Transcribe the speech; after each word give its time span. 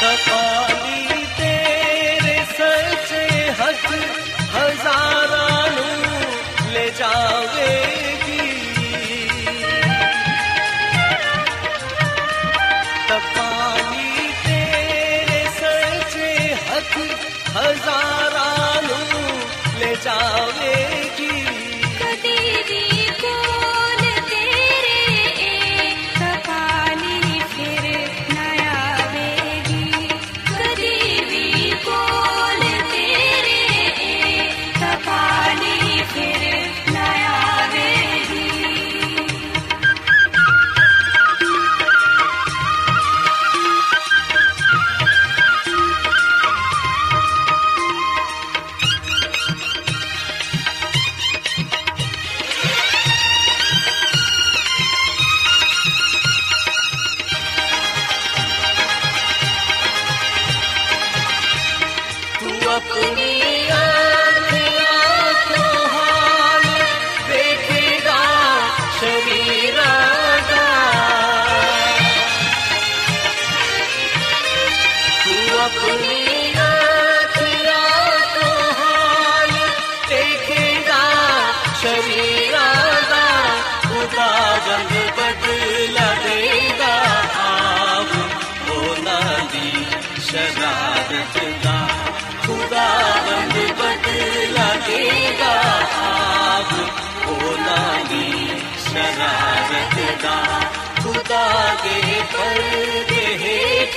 सका 0.00 0.77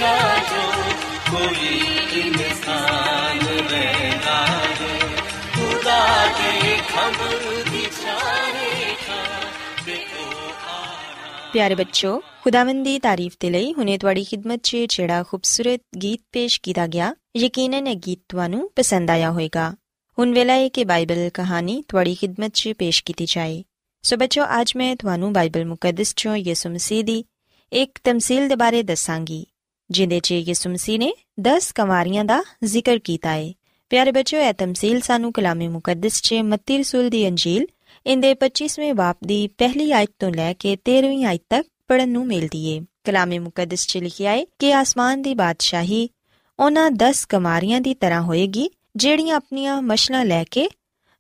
का 0.02 0.16
जो 0.42 0.64
कोई 1.32 1.70
इंसान 2.22 3.40
रहना 3.72 4.38
है। 4.80 4.96
खुदा 5.54 6.02
के 6.30 6.78
खबर 6.88 7.64
दिखाने 7.70 8.94
का 9.04 9.20
प्यारे 11.54 11.76
बच्चों 11.76 12.20
खुदावन 12.44 12.84
की 12.84 13.00
तारीफ़ 13.00 13.36
के 13.42 13.50
लिए 13.50 13.72
हमने 13.72 13.98
थोड़ी 13.98 14.24
खिदमत 14.26 14.66
से 14.66 14.88
जेड़ा 14.88 15.22
खूबसूरत 15.24 15.82
गीत 15.96 16.22
पेश 16.34 16.58
किया 16.58 16.86
गया, 16.88 17.16
यकीनन 17.36 17.88
ये 17.88 17.96
गीत 17.96 18.22
तुहानू 18.30 18.70
पसंद 18.78 19.12
आया 19.12 19.28
होगा 19.28 19.76
हुन 20.18 20.34
वेला 20.34 20.54
है 20.54 20.70
कि 20.70 20.86
बाइबल 20.86 21.30
कहानी 21.36 21.84
थोड़ी 21.94 22.16
खिदमत 22.16 22.56
से 22.56 22.74
पेश 22.74 23.00
की 23.00 23.26
जाए। 23.26 23.64
सो 24.04 24.18
बच्चों, 24.18 24.48
आज 24.48 24.74
मैं 24.76 24.96
तुहानू 24.98 25.30
बाइबल 25.30 25.66
मुकदस 25.66 26.14
चो 26.18 26.36
यसु 26.36 26.70
मसीह 26.70 27.24
एक 27.72 28.00
तमसील 28.06 28.56
बारे 28.56 28.84
दसांगी 28.84 29.48
ਜਿੰਦੇ 29.92 30.20
'ਚ 30.20 30.32
ਯਿਸੂ 30.32 30.70
ਮਸੀਹ 30.70 31.00
ਨੇ 31.00 31.14
10 31.42 31.72
ਕਵਾਰੀਆਂ 31.76 32.26
ਦਾ 32.26 32.44
ਜ਼ਿਕਰ 32.64 33.00
ਕੀਤਾ 33.00 33.32
ਹੈ 33.32 33.54
ਪਿਆਰੇ 33.90 34.12
ਬੱਚੋ 34.12 34.38
ਇਹ 34.38 34.54
ਤਮਸੀਲ 34.54 35.02
ਸਾਨੂੰ 35.02 35.34
ਕਲਾਮੇ 35.34 35.68
ਮੁਕੱਦਸ 35.68 36.22
'ਚ 36.22 36.34
ਮੱਤੀ 36.34 36.78
ਰਸੂਲ 36.78 37.10
ਦੀ 37.10 37.28
ਅੰਜੀਲ 37.28 37.68
ਇੰਦੇ 38.06 38.36
25ਵੇਂ 38.36 38.94
ਬਾਪ 38.94 39.18
ਦੀ 39.26 39.48
ਪਹਿਲੀ 39.48 39.92
ਆਇਤ 39.92 40.10
ਤੋਂ 40.20 40.32
ਲੈ 40.32 40.54
ਕੇ 40.54 40.78
13ਵੀਂ 40.86 41.26
ਆਇਤ 41.26 41.42
ਤੱਕ 41.50 41.68
ਪੜਨ 41.88 42.10
ਨੂੰ 42.10 42.28
ਮਿਲਦੀ 42.28 42.68
ਏ। 42.68 42.82
ਕਲਾਮੇ 43.04 43.40
ਮੁਕੱਦਸ 43.40 43.88
'ਚ 43.88 43.98
ਲਿਖਿਆ 43.98 44.32
ਹੈ 44.32 44.46
ਕਿ 44.60 44.74
ਆਸਮਾਨ 44.74 45.22
ਦੀ 45.22 45.34
ਬਾਦਸ਼ਾਹੀ 45.36 46.10
ਉਹਨਾਂ 46.60 46.92
10 46.92 47.26
ਕਮਾਰੀਆਂ 47.30 47.82
ਦੀ 47.82 47.94
ਤਰ੍ਹਾਂ 47.94 48.22
ਹੋਏਗੀ, 48.22 48.70
ਜਿਹੜੀਆਂ 48.96 49.36
ਆਪਣੀਆਂ 49.36 49.82
ਮਸ਼ਲਾਂ 49.82 50.26
ਲੈ 50.26 50.44
ਕੇ 50.52 50.70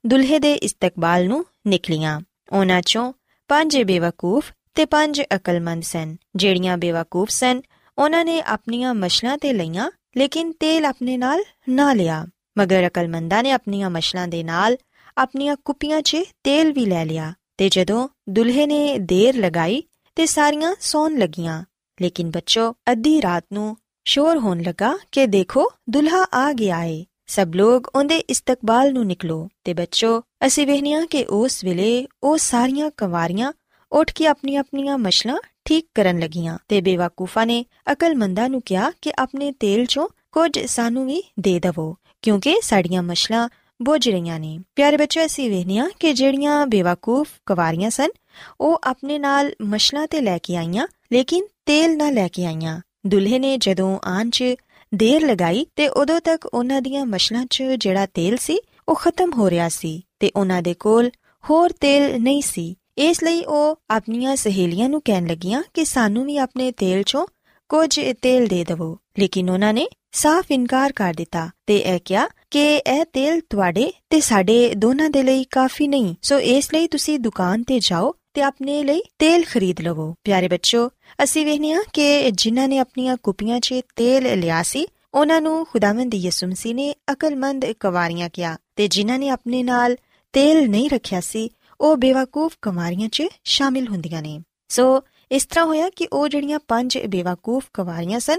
ਦੁਲਹੇ 0.06 0.40
ਦੇ 0.40 0.54
ਇਸਤਕਬਾਲ 0.54 1.28
ਨੂੰ 1.28 1.46
ਨਿਕਲੀਆਂ। 1.68 2.22
ਉਹਨਾਂ 2.52 2.80
'ਚੋਂ 2.80 3.14
ਪੰਜ 3.48 3.84
ਬੇਵਕੂਫ 3.84 4.52
ਤੇ 4.76 4.86
ਪੰਜ 4.86 5.22
ਅਕਲਮੰਦ 5.36 5.84
ਸਨ, 5.84 6.16
ਜਿਹੜੀਆਂ 6.36 6.78
ਬੇਵਕੂਫ 6.78 7.30
ਸਨ 7.30 7.62
ਉਹਨਾਂ 8.02 8.26
ਨੇ 8.26 8.42
ਆਪਣੀਆਂ 8.42 8.94
ਮਸ਼ਲਾਂ 8.94 9.38
ਤੇ 9.38 9.54
ਲਈਆਂ, 9.54 9.92
ਲੇਕਿਨ 10.18 10.52
ਤੇਲ 10.52 10.86
ਆਪਣੇ 10.86 11.18
ਨਾਲ 11.18 11.44
ਨਾ 11.70 11.94
ਲਿਆ। 11.94 12.26
ਮਗਰ 12.58 12.88
ਅਕਲਮੰਦਾਂ 12.88 13.44
ਨੇ 13.44 13.52
ਆਪਣੀਆਂ 13.52 13.90
ਮਸ਼ਲਾਂ 13.90 14.28
ਦੇ 14.28 14.44
ਨਾਲ 14.44 14.78
ਆਪਣੀਆਂ 15.18 15.56
ਕੁੱਪੀਆਂ 15.66 16.02
'ਚ 16.02 16.18
ਤੇਲ 16.44 16.72
ਵੀ 16.74 16.86
ਲੈ 16.86 17.06
ਲਿਆ 17.06 17.34
ਤੇ 17.58 17.70
ਜਦੋਂ 17.70 18.08
ਦੁਲਹੇ 18.30 18.66
ਨੇ 18.66 18.98
ਦੇਰ 19.00 19.38
ਲਗਾਈ 19.38 19.84
ਤੇ 20.16 20.26
ਸਾਰੀਆਂ 20.26 20.76
ਸੌਣ 20.80 21.18
ਲੱਗੀਆਂ, 21.18 21.64
ਲੇਕਿਨ 22.02 22.30
ਬੱਚੋ, 22.30 22.74
ਅੱਧੀ 22.92 23.22
ਰਾਤ 23.22 23.46
ਨੂੰ 23.54 23.78
ਸ਼ੋਰ 24.06 24.38
ਹੋਣ 24.38 24.62
ਲੱਗਾ 24.62 24.98
ਕਿ 25.12 25.26
ਦੇਖੋ 25.28 25.70
ਦੁਲਹਾ 25.90 26.26
ਆ 26.34 26.54
ਗਿਆ 26.54 26.84
ਏ। 26.84 27.06
ਸਭ 27.28 27.52
ਲੋਗ 27.56 27.84
ਉਹਦੇ 27.96 28.18
ਇਸਤਕਬਾਲ 28.18 28.94
ਨੂੰ 28.94 29.06
ਨਿਕਲੋ 29.06 29.50
ਤੇ 29.64 29.74
ਬੱਚੋ, 29.74 30.22
ਅਸੀਂ 30.48 30.68
ਵੇਖਨੀਆਂ 30.68 31.06
ਕਿ 31.06 31.26
ਉਸ 31.30 31.64
ਵੇਲੇ 31.64 32.08
ਉਹ 32.24 32.38
ਸਾਰੀਆਂ 32.38 32.90
ਕੰਵਾਰੀਆਂ 32.98 33.54
ਉੱਠ 33.92 34.14
ਕੇ 34.14 34.28
ਆਪਣੀਆਂ 34.28 34.60
ਆਪਣੀਆਂ 34.60 34.98
ਮਸ਼ਲਾਂ 34.98 35.38
ਠੀਕ 35.66 35.88
ਕਰਨ 35.96 36.20
ਲੱਗੀਆਂ 36.20 36.58
ਤੇ 36.68 36.82
ਬੇਵਕੂਫਾ 36.82 37.46
ਨੇ 37.46 37.66
ਅਕਲਮੰਦਾਂ 37.92 38.50
ਨੂੰ 38.50 38.62
ਕਿਹਾ 38.62 38.92
ਕਿ 39.02 39.14
ਆਪਣੇ 39.20 39.52
ਤੇਲ 39.52 39.84
'ਚੋਂ 39.84 40.08
ਕੁਝ 40.32 40.66
ਸਾਨੂੰ 40.66 41.06
ਵੀ 41.06 41.22
ਦੇ 41.40 41.60
ਦਵੋ, 41.60 41.96
ਕਿਉਂਕਿ 42.22 42.56
ਸਾਡੀਆਂ 42.64 43.04
ਮਸ਼ਲਾਂ 43.04 43.50
ਬੁੱਝ 43.82 44.10
ਰਹੀਆਂ 44.10 44.40
ਨੇ। 44.40 44.60
ਪਿਆਰੇ 44.76 44.98
ਬੱਚੋ 44.98 45.26
ਅਸੀਂ 45.26 45.50
ਵੇਖਨੀਆਂ 45.50 45.90
ਕਿ 46.00 46.14
ਜਿਹੜੀਆਂ 46.14 46.66
ਬੇਵਕੂਫ 46.68 47.28
ਕਵਾਰੀਆਂ 47.46 47.90
ਸਨ, 47.90 48.10
ਉਹ 48.62 48.80
ਆਪਣੇ 48.84 49.20
ਨਾਲ 49.20 49.52
ਮਸ਼ਲਾਂ 49.62 50.08
ਤੇ 50.08 50.22
ਲੈ 50.22 50.38
ਕੇ 50.38 50.56
ਆਈਆਂ, 50.56 50.88
ਲੇਕਿਨ 51.14 51.46
ਤੇਲ 51.66 51.98
ਨਾ 51.98 52.10
ਲੈ 52.10 52.28
ਕੇ 52.28 52.46
ਆਈਆਂ। 52.46 52.82
ਦੁਲਹੇ 53.08 53.40
ਨੇ 53.40 53.58
ਜਦੋਂ 53.58 54.00
ਆਉਣ 54.06 54.30
'ਚ 54.30 54.44
ਦੇਰ 54.94 55.26
ਲਗਾਈ 55.26 55.66
ਤੇ 55.76 55.88
ਉਦੋਂ 55.88 56.20
ਤੱਕ 56.20 56.46
ਉਹਨਾਂ 56.46 56.82
ਦੀਆਂ 56.82 57.06
ਮਸ਼ਲਾਂ 57.06 57.46
'ਚ 57.46 57.64
ਜਿਹੜਾ 57.64 58.06
ਤੇਲ 58.06 58.38
ਸੀ, 58.38 58.60
ਉਹ 58.90 58.96
ਖਤਮ 58.96 59.32
ਹੋ 59.34 59.50
ਰਿਹਾ 59.50 59.70
ਸੀ 59.70 60.02
ਤੇ 60.20 60.32
ਉਹਨਾਂ 60.36 60.62
ਦੇ 60.62 60.74
ਕੋਲ 60.74 61.10
ਹੋਰ 61.50 61.72
ਤੇਲ 61.82 62.22
ਨਹੀਂ 62.22 62.42
ਸੀ। 62.42 62.76
ਇਸ 62.98 63.24
ਲਈ 63.24 63.44
ਉਹ 63.44 63.80
ਆਪਣੀਆਂ 63.90 64.36
ਸਹੇਲੀਆਂ 64.36 64.90
ਨੂੰ 64.90 65.02
ਕਹਿਣ 65.06 65.28
ਲੱਗੀਆਂ 65.28 65.64
ਕਿ 65.74 65.86
ਸਾਨੂੰ 65.86 66.26
ਵੀ 66.26 66.38
ਆਪਣੇ 66.38 66.72
ਤੇਲ 66.72 67.00
'ਚੋਂ 67.00 67.28
ਕੁਝ 67.70 68.00
ਤੇਲ 68.22 68.48
ਦੇ 68.48 68.64
ਦਿਵੋ। 68.64 68.98
ਲੇਕਿਨ 69.20 69.50
ਉਹਨਾਂ 69.50 69.74
ਨੇ 69.74 69.88
ਸਾਫ਼ 70.12 70.52
ਇਨਕਾਰ 70.52 70.92
ਕਰ 70.92 71.14
ਦਿੱਤਾ 71.14 71.50
ਤੇ 71.68 71.78
ਇਹ 71.78 72.00
ਕਿਹਾ 72.06 72.28
ਕਿ 72.52 72.76
ਇਹ 72.76 73.06
ਤੇਲ 73.14 73.42
ਤੁਹਾਡੇ 73.50 73.92
ਤੇ 74.10 74.20
ਸਾਡੇ 74.20 74.74
ਦੋਨਾਂ 74.76 75.10
ਦੇ 75.10 75.24
ਲਈ 75.24 75.44
ਕਾਫੀ 75.44 75.88
ਨਹੀਂ। 75.88 76.16
ਸੋ 76.22 76.40
ਇਸ 76.40 76.74
ਲਈ 76.74 76.88
ਤੁਸੀਂ 76.88 77.20
ਦੁਕਾਨ 77.20 77.64
ਤੇ 77.64 77.80
ਜਾਓ 77.80 78.14
ਤੇ 78.34 78.42
ਆਪਣੇ 78.42 78.84
ਲਈ 78.84 79.02
ਤੇਲ 79.20 79.44
ਖਰੀਦ 79.44 79.82
ਲਵੋ। 79.82 80.16
ਪਿਆਰੇ 80.24 80.48
ਬੱਚੋ 80.48 80.90
ਅਸੀਂ 81.24 81.46
ਵੇਖਨੇ 81.46 81.74
ਆ 81.74 81.82
ਕਿ 81.94 82.32
ਜਿਨ੍ਹਾਂ 82.32 82.68
ਨੇ 82.68 82.78
ਆਪਣੀਆਂ 82.78 83.18
ਕੁਪੀਆਂ 83.24 83.60
'ਚ 83.60 83.74
ਤੇਲ 83.96 84.40
ਲਿਆ 84.40 84.64
ਸੀ, 84.64 84.88
ਉਹਨਾਂ 85.14 85.42
ਨੂੰ 85.42 85.66
ਖੁਦਾਵੰਦ 85.66 86.16
ਯਿਸੂ 86.16 86.48
ਮਸੀਹ 86.48 86.76
ਨੇ 86.76 86.96
ਅਕਲਮੰਦ 87.12 87.66
ਕਵਾਰੀਆਂ 87.66 88.30
ਕਿਹਾ 88.34 88.58
ਤੇ 88.76 88.88
ਜਿਨ੍ਹਾਂ 88.88 89.20
ਨੇ 89.20 89.30
ਆਪਣੇ 89.30 89.64
ਨਾਲ 89.64 89.96
ਤੇਲ 90.34 90.70
ਨਹੀਂ 90.70 90.90
ਰੱਖਿਆ 90.90 91.20
ਸੀ 91.20 91.50
ਉਹ 91.82 91.98
ਬੇਵਕੂਫ 91.98 92.58
ਕਵਾਰੀਆਂ 92.62 93.10
'ਚ 93.10 93.24
ਸ਼ਾਮਿਲ 93.44 93.88
ਹੁੰਦੀਆਂ 93.88 94.22
ਨੇ। 94.22 94.40
ਸੋ, 94.68 95.04
ਇਸ 95.32 95.46
ਤਰ੍ਹਾਂ 95.46 95.66
ਹੋਇਆ 95.66 95.90
ਕਿ 95.90 96.08
ਉਹ 96.14 96.28
ਜਿਹੜੀਆਂ 96.28 96.60
ਪੰਜ 96.68 96.98
ਬੇਵਕੂਫ 96.98 97.66
ਕਵਾਰੀਆਂ 97.74 98.20
ਸਨ, 98.20 98.38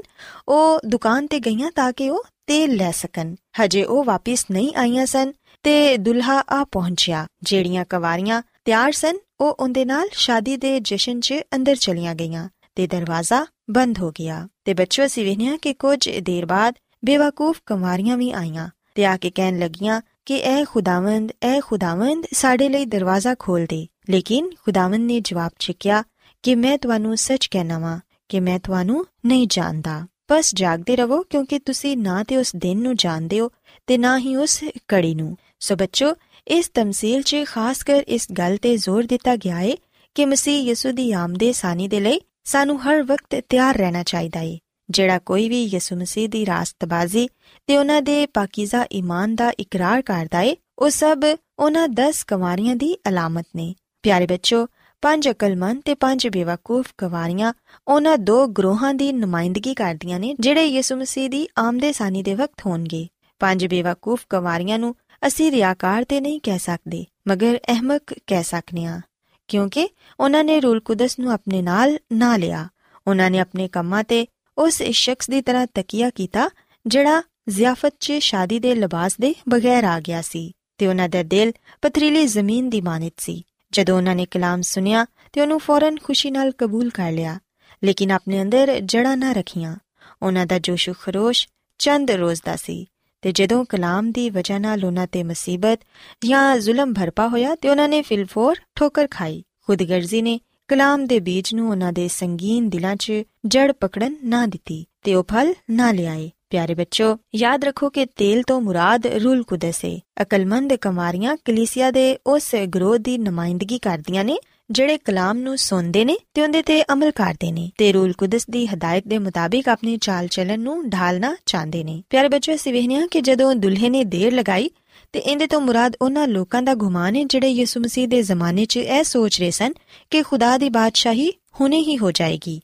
ਉਹ 0.48 0.80
ਦੁਕਾਨ 0.86 1.26
ਤੇ 1.26 1.40
ਗਈਆਂ 1.40 1.70
ਤਾਂ 1.70 1.92
ਕਿ 1.92 2.10
ਉਹ 2.10 2.24
ਤੇਲ 2.46 2.74
ਲੈ 2.76 2.90
ਸਕਣ। 2.90 3.34
ਹਜੇ 3.60 3.84
ਉਹ 3.84 4.04
ਵਾਪਿਸ 4.04 4.46
ਨਹੀਂ 4.50 4.72
ਆਈਆਂ 4.76 5.06
ਸਨ 5.06 5.32
ਤੇ 5.62 5.96
ਦੁਲਹਾ 5.96 6.42
ਆ 6.50 6.64
ਪਹੁੰਚਿਆ। 6.64 7.26
ਜਿਹੜੀਆਂ 7.42 7.84
ਕਵਾਰੀਆਂ 7.84 8.42
ਤਿਆਰ 8.64 8.92
ਸਨ, 8.92 9.16
ਉਹ 9.40 9.56
ਉਹਦੇ 9.60 9.84
ਨਾਲ 9.84 10.08
ਸ਼ਾਦੀ 10.12 10.56
ਦੇ 10.56 10.80
ਜਸ਼ਨ 10.80 11.20
'ਚ 11.20 11.34
ਅੰਦਰ 11.54 11.76
ਚਲੀਆਂ 11.76 12.14
ਗਈਆਂ 12.14 12.48
ਤੇ 12.74 12.86
ਦਰਵਾਜ਼ਾ 12.86 13.46
ਬੰਦ 13.70 13.98
ਹੋ 13.98 14.10
ਗਿਆ। 14.10 14.48
ਤੇ 14.64 14.74
ਬੱਚੋ, 14.74 15.06
ਅਸੀਂ 15.06 15.24
ਵੇਖਿਆ 15.24 15.56
ਕਿ 15.56 15.74
ਕੁਝ 15.74 16.10
ਦੇਰ 16.18 16.46
ਬਾਅਦ 16.46 16.74
ਬੇਵਕੂਫ 17.04 17.60
ਕਵਾਰੀਆਂ 17.66 18.16
ਵੀ 18.16 18.32
ਆਈਆਂ 18.32 18.70
ਤੇ 18.94 19.06
ਆ 19.06 19.16
ਕੇ 19.16 19.30
ਕਹਿਣ 19.30 19.58
ਲੱਗੀਆਂ 19.58 20.00
ਕਿ 20.26 20.38
ਐ 20.38 20.64
ਖੁਦਾਵੰਦ 20.64 21.32
ਐ 21.42 21.60
ਖੁਦਾਵੰਦ 21.60 22.26
ਸਾਡੇ 22.32 22.68
ਲਈ 22.68 22.84
ਦਰਵਾਜ਼ਾ 22.84 23.34
ਖੋਲ 23.38 23.66
ਦੇ। 23.68 23.86
ਲੇਕਿਨ 24.10 24.50
ਖੁਦਾਵੰਦ 24.64 25.04
ਨੇ 25.04 25.20
ਜਵਾਬ 25.20 25.52
ਚਿਕਿਆ 25.58 26.02
ਕਿ 26.42 26.54
ਮੈਂ 26.54 26.78
ਤੁਹਾਨੂੰ 26.78 27.16
ਸੱਚ 27.16 27.46
ਕਹਿਣਾ 27.46 27.78
ਵਾਂ 27.78 28.00
ਕਿ 28.28 28.40
ਮੈਂ 28.40 28.58
ਤੁਹਾਨੂੰ 28.58 29.06
ਨਹੀਂ 29.26 29.46
ਜਾਣਦਾ। 29.50 30.06
ਬਸ 30.30 30.54
ਜਾਗਦੇ 30.54 30.96
ਰਹੋ 30.96 31.22
ਕਿਉਂਕਿ 31.22 31.58
ਤੁਸੀਂ 31.58 31.96
ਨਾ 31.96 32.24
ਤੇ 32.24 32.36
ਉਸ 32.36 32.52
ਦਿਨ 32.56 32.82
ਨੂੰ 32.82 32.96
ਜਾਣਦੇ 32.96 33.40
ਹੋ 33.40 33.50
ਤੇ 33.86 33.98
ਨਾ 33.98 34.18
ਹੀ 34.18 34.36
ਉਸ 34.36 34.64
ਕੜੀ 34.88 35.14
ਨੂੰ। 35.14 35.36
ਸੋ 35.60 35.76
ਬੱਚੋ, 35.76 36.14
ਇਸ 36.48 36.70
ਤਮਸੀਲ 36.74 37.22
'ਚ 37.22 37.36
ਖਾਸ 37.46 37.82
ਕਰ 37.82 38.02
ਇਸ 38.08 38.32
ਗੱਲ 38.32 38.56
ਤੇ 38.56 38.76
ਜ਼ੋਰ 38.76 39.02
ਦਿੱਤਾ 39.02 39.36
ਗਿਆ 39.36 39.58
ਹੈ 39.58 39.72
ਕਿ 40.14 40.26
ਮਸੀਹ 40.26 40.62
ਯਿਸੂ 40.62 40.92
ਦੀ 40.92 41.12
ਆਮਦੇ 41.12 41.52
ਸਾਨੀ 41.52 41.88
ਦੇ 41.88 42.00
ਲਈ 42.00 42.20
ਸਾਨੂੰ 42.44 42.82
ਹਰ 42.82 43.02
ਵਕਤ 43.02 43.42
ਤਿਆਰ 43.48 43.76
ਰਹਿਣਾ 43.76 44.02
ਚਾਹੀਦਾ 44.02 44.40
ਹੈ 44.40 44.58
ਜਿਹੜਾ 44.92 45.18
ਕੋਈ 45.18 45.48
ਵੀ 45.48 45.64
ਯਿਸੂ 45.64 45.96
ਮਸੀਹ 45.96 46.28
ਦੀ 46.28 46.46
ਰਾਸਤਬਾਜ਼ੀ 46.46 47.28
ਤੇ 47.66 47.78
ਉਹਨਾਂ 47.78 48.02
ਦੇ 48.02 48.26
ਪਾਕੀਜ਼ਾ 48.26 48.86
ਈਮਾਨ 48.92 49.34
ਦਾ 49.34 49.52
ਇਕਰਾਰ 49.60 50.02
ਕਰਦਾ 50.02 50.38
ਹੈ 50.38 50.56
ਉਹ 50.78 50.90
ਸਭ 50.90 51.24
ਉਹਨਾਂ 51.58 51.88
10 51.88 52.24
ਕਵਾਰੀਆਂ 52.26 52.76
ਦੀ 52.76 52.96
ਅਲਾਮਤ 53.08 53.46
ਨੇ। 53.56 53.74
ਪਿਆਰੇ 54.02 54.26
ਬੱਚੋ, 54.26 54.66
ਪੰਜ 55.02 55.28
ਅਕਲਮੰਦ 55.28 55.82
ਤੇ 55.84 55.94
ਪੰਜ 55.94 56.28
ਬੇਵਕੂਫ 56.28 56.92
ਕਵਾਰੀਆਂ 56.98 57.52
ਉਹਨਾਂ 57.88 58.18
ਦੋ 58.18 58.46
ਗਰੋਹਾਂ 58.46 58.94
ਦੀ 58.94 59.12
ਨੁਮਾਇੰਦਗੀ 59.12 59.74
ਕਰਦੀਆਂ 59.74 60.20
ਨੇ, 60.20 60.34
ਜਿਹੜੇ 60.40 60.66
ਯਿਸੂ 60.66 60.96
ਮਸੀਹ 60.96 61.30
ਦੀ 61.30 61.46
ਆਮਦੇ 61.58 61.92
ਸਾਨੀ 61.92 62.22
ਦੇ 62.22 62.34
ਵਕਤ 62.34 62.66
ਹੋਣਗੇ। 62.66 63.06
ਪੰਜ 63.38 63.66
ਬੇਵਕੂਫ 63.66 64.24
ਕਵਾਰੀਆਂ 64.30 64.78
ਨੂੰ 64.78 64.94
ਅਸੀਂ 65.26 65.50
ਰਿਆਕਾਰ 65.52 66.04
ਤੇ 66.04 66.20
ਨਹੀਂ 66.20 66.40
ਕਹਿ 66.42 66.58
ਸਕਦੇ, 66.58 67.04
ਮਗਰ 67.28 67.58
ਅਹਿਮਕ 67.68 68.02
ਕਹਿ 68.26 68.42
ਸਕਨੇ 68.42 68.84
ਆ 68.84 69.00
ਕਿਉਂਕਿ 69.48 69.88
ਉਹਨਾਂ 70.20 70.44
ਨੇ 70.44 70.60
ਰੂਲ 70.60 70.80
ਕੁਦਸ 70.80 71.18
ਨੂੰ 71.18 71.32
ਆਪਣੇ 71.32 71.62
ਨਾਲ 71.62 71.98
ਨਾ 72.12 72.36
ਲਿਆ। 72.36 72.68
ਉਹਨਾਂ 73.06 73.30
ਨੇ 73.30 73.38
ਆਪਣੇ 73.38 73.68
ਕੰਮਾਂ 73.68 74.04
ਤੇ 74.04 74.26
ਉਸ 74.62 74.82
ਸ਼ਖਸ 74.82 75.30
ਦੀ 75.30 75.40
ਤਰ੍ਹਾਂ 75.42 75.66
ਤਕੀਆ 75.74 76.10
ਕੀਤਾ, 76.10 76.48
ਜਿਹੜਾ 76.86 77.22
ਜ਼ਿਆਫਤ 77.48 77.94
'ਚ 78.00 78.12
ਸ਼ਾਦੀ 78.12 78.58
ਦੇ 78.58 78.74
ਲਿਬਾਸ 78.74 79.16
ਦੇ 79.20 79.34
ਬਗੈਰ 79.48 79.84
ਆ 79.84 80.00
ਗਿਆ 80.00 80.22
ਸੀ 80.22 80.52
ਤੇ 80.78 80.86
ਉਹਨਾਂ 80.86 81.08
ਦਾ 81.08 81.22
ਦਿਲ 81.22 81.52
ਪਥਰੀਲੀ 81.82 82.26
ਜ਼ਮੀਨ 82.26 82.68
ਦੀ 82.70 82.80
ਮਾਨਿਤ 82.80 83.14
ਸੀ। 83.18 83.42
ਜਦੋਂ 83.72 83.96
ਉਹਨਾਂ 83.96 84.14
ਨੇ 84.14 84.26
ਕਲਾਮ 84.26 84.62
ਸੁਨਿਆ 84.62 85.06
ਤੇ 85.32 85.40
ਉਹਨੂੰ 85.40 85.58
ਫੌਰਨ 85.58 85.96
ਖੁਸ਼ੀ 86.04 86.30
ਨਾਲ 86.30 86.52
ਕਬੂਲ 86.58 86.90
ਕਰ 86.90 87.12
ਲਿਆ, 87.12 87.38
ਲੇਕਿਨ 87.84 88.10
ਆਪਣੇ 88.10 88.42
ਅੰਦਰ 88.42 88.80
ਜੜਾ 88.80 89.14
ਨਾ 89.14 89.32
ਰੱਖੀਆਂ। 89.32 89.76
ਉਹਨਾਂ 90.22 90.46
ਦਾ 90.46 90.58
ਜੋਸ਼ 90.58 90.88
ਖਰੋਸ਼ 91.00 91.46
ਚੰਦ 91.80 92.10
ਰੋਜ਼ 92.10 92.40
ਦਾ 92.44 92.56
ਸੀ 92.56 92.86
ਤੇ 93.22 93.32
ਜਦੋਂ 93.32 93.64
ਕਲਾਮ 93.64 94.10
ਦੀ 94.12 94.30
ਵਜ੍ਹਾ 94.30 94.58
ਨਾਲ 94.58 94.84
ਉਹਨਾਂ 94.84 95.06
ਤੇ 95.06 95.22
ਮੁਸੀਬਤ 95.22 95.80
ਜਾਂ 96.24 96.56
ਜ਼ੁਲਮ 96.56 96.92
ਭਰਪਾ 96.94 97.28
ਹੋਇਆ 97.28 97.54
ਤੇ 97.54 97.68
ਉਹਨਾਂ 97.68 97.88
ਨੇ 97.88 98.02
ਫਿਲਫੋਰ 98.02 98.56
ਠੋਕਰ 98.74 99.08
ਖਾਈ, 99.10 99.42
ਖੁਦਗਰਜ਼ੀ 99.66 100.22
ਨੇ 100.22 100.40
ਕਲਾਮ 100.72 101.06
ਦੇ 101.06 101.20
ਬੀਜ 101.20 101.54
ਨੂੰ 101.54 101.70
ਉਹਨਾਂ 101.70 101.92
ਦੇ 101.92 102.08
ਸੰਗੀਨ 102.08 102.68
ਦਿਲਾਂ 102.68 102.96
'ਚ 102.96 103.12
ਜੜ 103.46 103.72
ਪਕੜਨ 103.72 104.16
ਨਾ 104.24 104.46
ਦਿੱਤੀ 104.46 104.84
ਤੇ 105.02 105.14
ਉਹ 105.14 105.24
ਫਲ 105.30 105.54
ਨਾ 105.70 105.92
ਲਿਆਏ। 105.92 106.30
ਪਿਆਰੇ 106.50 106.74
ਬੱਚੋ, 106.74 107.18
ਯਾਦ 107.34 107.64
ਰੱਖੋ 107.64 107.90
ਕਿ 107.90 108.06
ਤੇਲ 108.06 108.42
ਤੋਂ 108.42 108.60
ਮੁਰਾਦ 108.60 109.06
ਰੂਲ 109.06 109.42
ਕੁਦਸ। 109.42 109.84
ਹੈ 109.84 109.98
ਅਕਲਮੰਦ 110.22 110.74
ਕਮਾਰੀਆਂ 110.74 111.36
ਕਲੀਸਿਆ 111.44 111.90
ਦੇ 111.90 112.18
ਉਸ 112.26 112.54
ਗਰੋਹ 112.54 112.98
ਦੀ 112.98 113.18
ਨੁਮਾਇੰਦਗੀ 113.18 113.78
ਕਰਦੀਆਂ 113.78 114.24
ਨੇ, 114.24 114.38
ਜਿਹੜੇ 114.70 114.98
ਕਲਾਮ 114.98 115.38
ਨੂੰ 115.38 115.58
ਸੁਣਦੇ 115.58 116.04
ਨੇ 116.04 116.16
ਤੇ 116.34 116.42
ਉਹਦੇ 116.42 116.62
ਤੇ 116.62 116.84
ਅਮਲ 116.92 117.10
ਕਰਦੇ 117.10 117.52
ਨੇ 117.52 117.70
ਤੇ 117.78 117.92
ਰੂਲ 117.92 118.12
ਕੁਦਸ 118.12 118.46
ਦੀ 118.50 118.66
ਹਦਾਇਤ 118.66 119.08
ਦੇ 119.08 119.18
ਮੁਤਾਬਿਕ 119.18 119.68
ਆਪਣੀ 119.68 119.96
ਚਾਲ 119.96 120.26
ਚੱਲਣ 120.26 120.60
ਨੂੰ 120.60 120.88
ਢਾਲਣਾ 120.88 121.36
ਚਾਹੁੰਦੇ 121.46 121.84
ਨੇ। 121.84 122.02
ਪਿਆਰੇ 122.10 122.28
ਬੱਚਿਓ 122.28 122.54
ਅਸੀਂ 122.54 122.72
ਵੇਖਿਆ 122.72 123.06
ਕਿ 123.06 123.20
ਜਦੋਂ 123.20 123.54
ਦੁਲਹੇ 123.54 123.90
ਨੇ 123.90 124.04
ਦੇਰ 124.04 124.34
ਲਗਾਈ 124.34 124.70
ਤੇ 125.12 125.18
ਇਹਦੇ 125.18 125.46
ਤੋਂ 125.46 125.60
ਮੁਰਾਦ 125.60 125.96
ਉਹਨਾਂ 126.02 126.28
ਲੋਕਾਂ 126.28 126.62
ਦਾ 126.62 126.74
ਗੁਮਾਨ 126.74 127.16
ਹੈ 127.16 127.24
ਜਿਹੜੇ 127.24 127.48
ਯਿਸੂ 127.48 127.80
ਮਸੀਹ 127.80 128.08
ਦੇ 128.08 128.22
ਜ਼ਮਾਨੇ 128.22 128.64
'ਚ 128.64 128.76
ਇਹ 128.76 129.04
ਸੋਚ 129.04 129.40
ਰਹੇ 129.40 129.50
ਸਨ 129.50 129.72
ਕਿ 130.10 130.22
ਖੁਦਾ 130.22 130.58
ਦੀ 130.58 130.68
ਬਾਦਸ਼ਾਹੀ 130.68 131.30
ਹੁਣੇ 131.30 131.80
ਹੀ 131.80 131.98
ਹੋ 131.98 132.10
ਜਾਏਗੀ। 132.10 132.60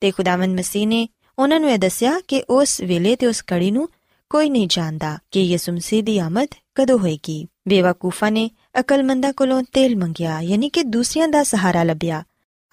ਤੇ 0.00 0.10
ਖੁਦਾਵੰਦ 0.10 0.58
ਮਸੀਹ 0.58 0.86
ਨੇ 0.86 1.08
ਉਹਨਾਂ 1.38 1.60
ਨੂੰ 1.60 1.70
ਇਹ 1.70 1.78
ਦੱਸਿਆ 1.78 2.20
ਕਿ 2.28 2.44
ਉਸ 2.50 2.80
ਵੇਲੇ 2.80 3.16
ਤੇ 3.16 3.26
ਉਸ 3.26 3.44
ਘੜੀ 3.52 3.70
ਨੂੰ 3.70 3.88
ਕੋਈ 4.30 4.50
ਨਹੀਂ 4.50 4.68
ਜਾਣਦਾ 4.70 5.18
ਕਿ 5.30 5.42
ਯਿਸੂ 5.42 5.72
ਮਸੀਹ 5.72 6.02
ਦੀ 6.02 6.18
ਆਮਦ 6.18 6.48
ਕਦੋਂ 6.74 6.98
ਹੋਏਗੀ। 6.98 7.46
ਬੇਵਕੂਫਾਂ 7.68 8.32
ਨੇ 8.32 8.50
ਅਕਲਮੰਦਾਂ 8.80 9.32
ਕੋਲੋਂ 9.32 9.62
ਤੇਲ 9.72 9.96
ਮੰਗਿਆ, 9.96 10.40
ਯਾਨੀ 10.40 10.68
ਕਿ 10.68 10.82
ਦੂਸਰਿਆਂ 10.82 11.28
ਦਾ 11.28 11.42
ਸਹਾਰਾ 11.42 11.82
ਲੱਭਿਆ। 11.82 12.22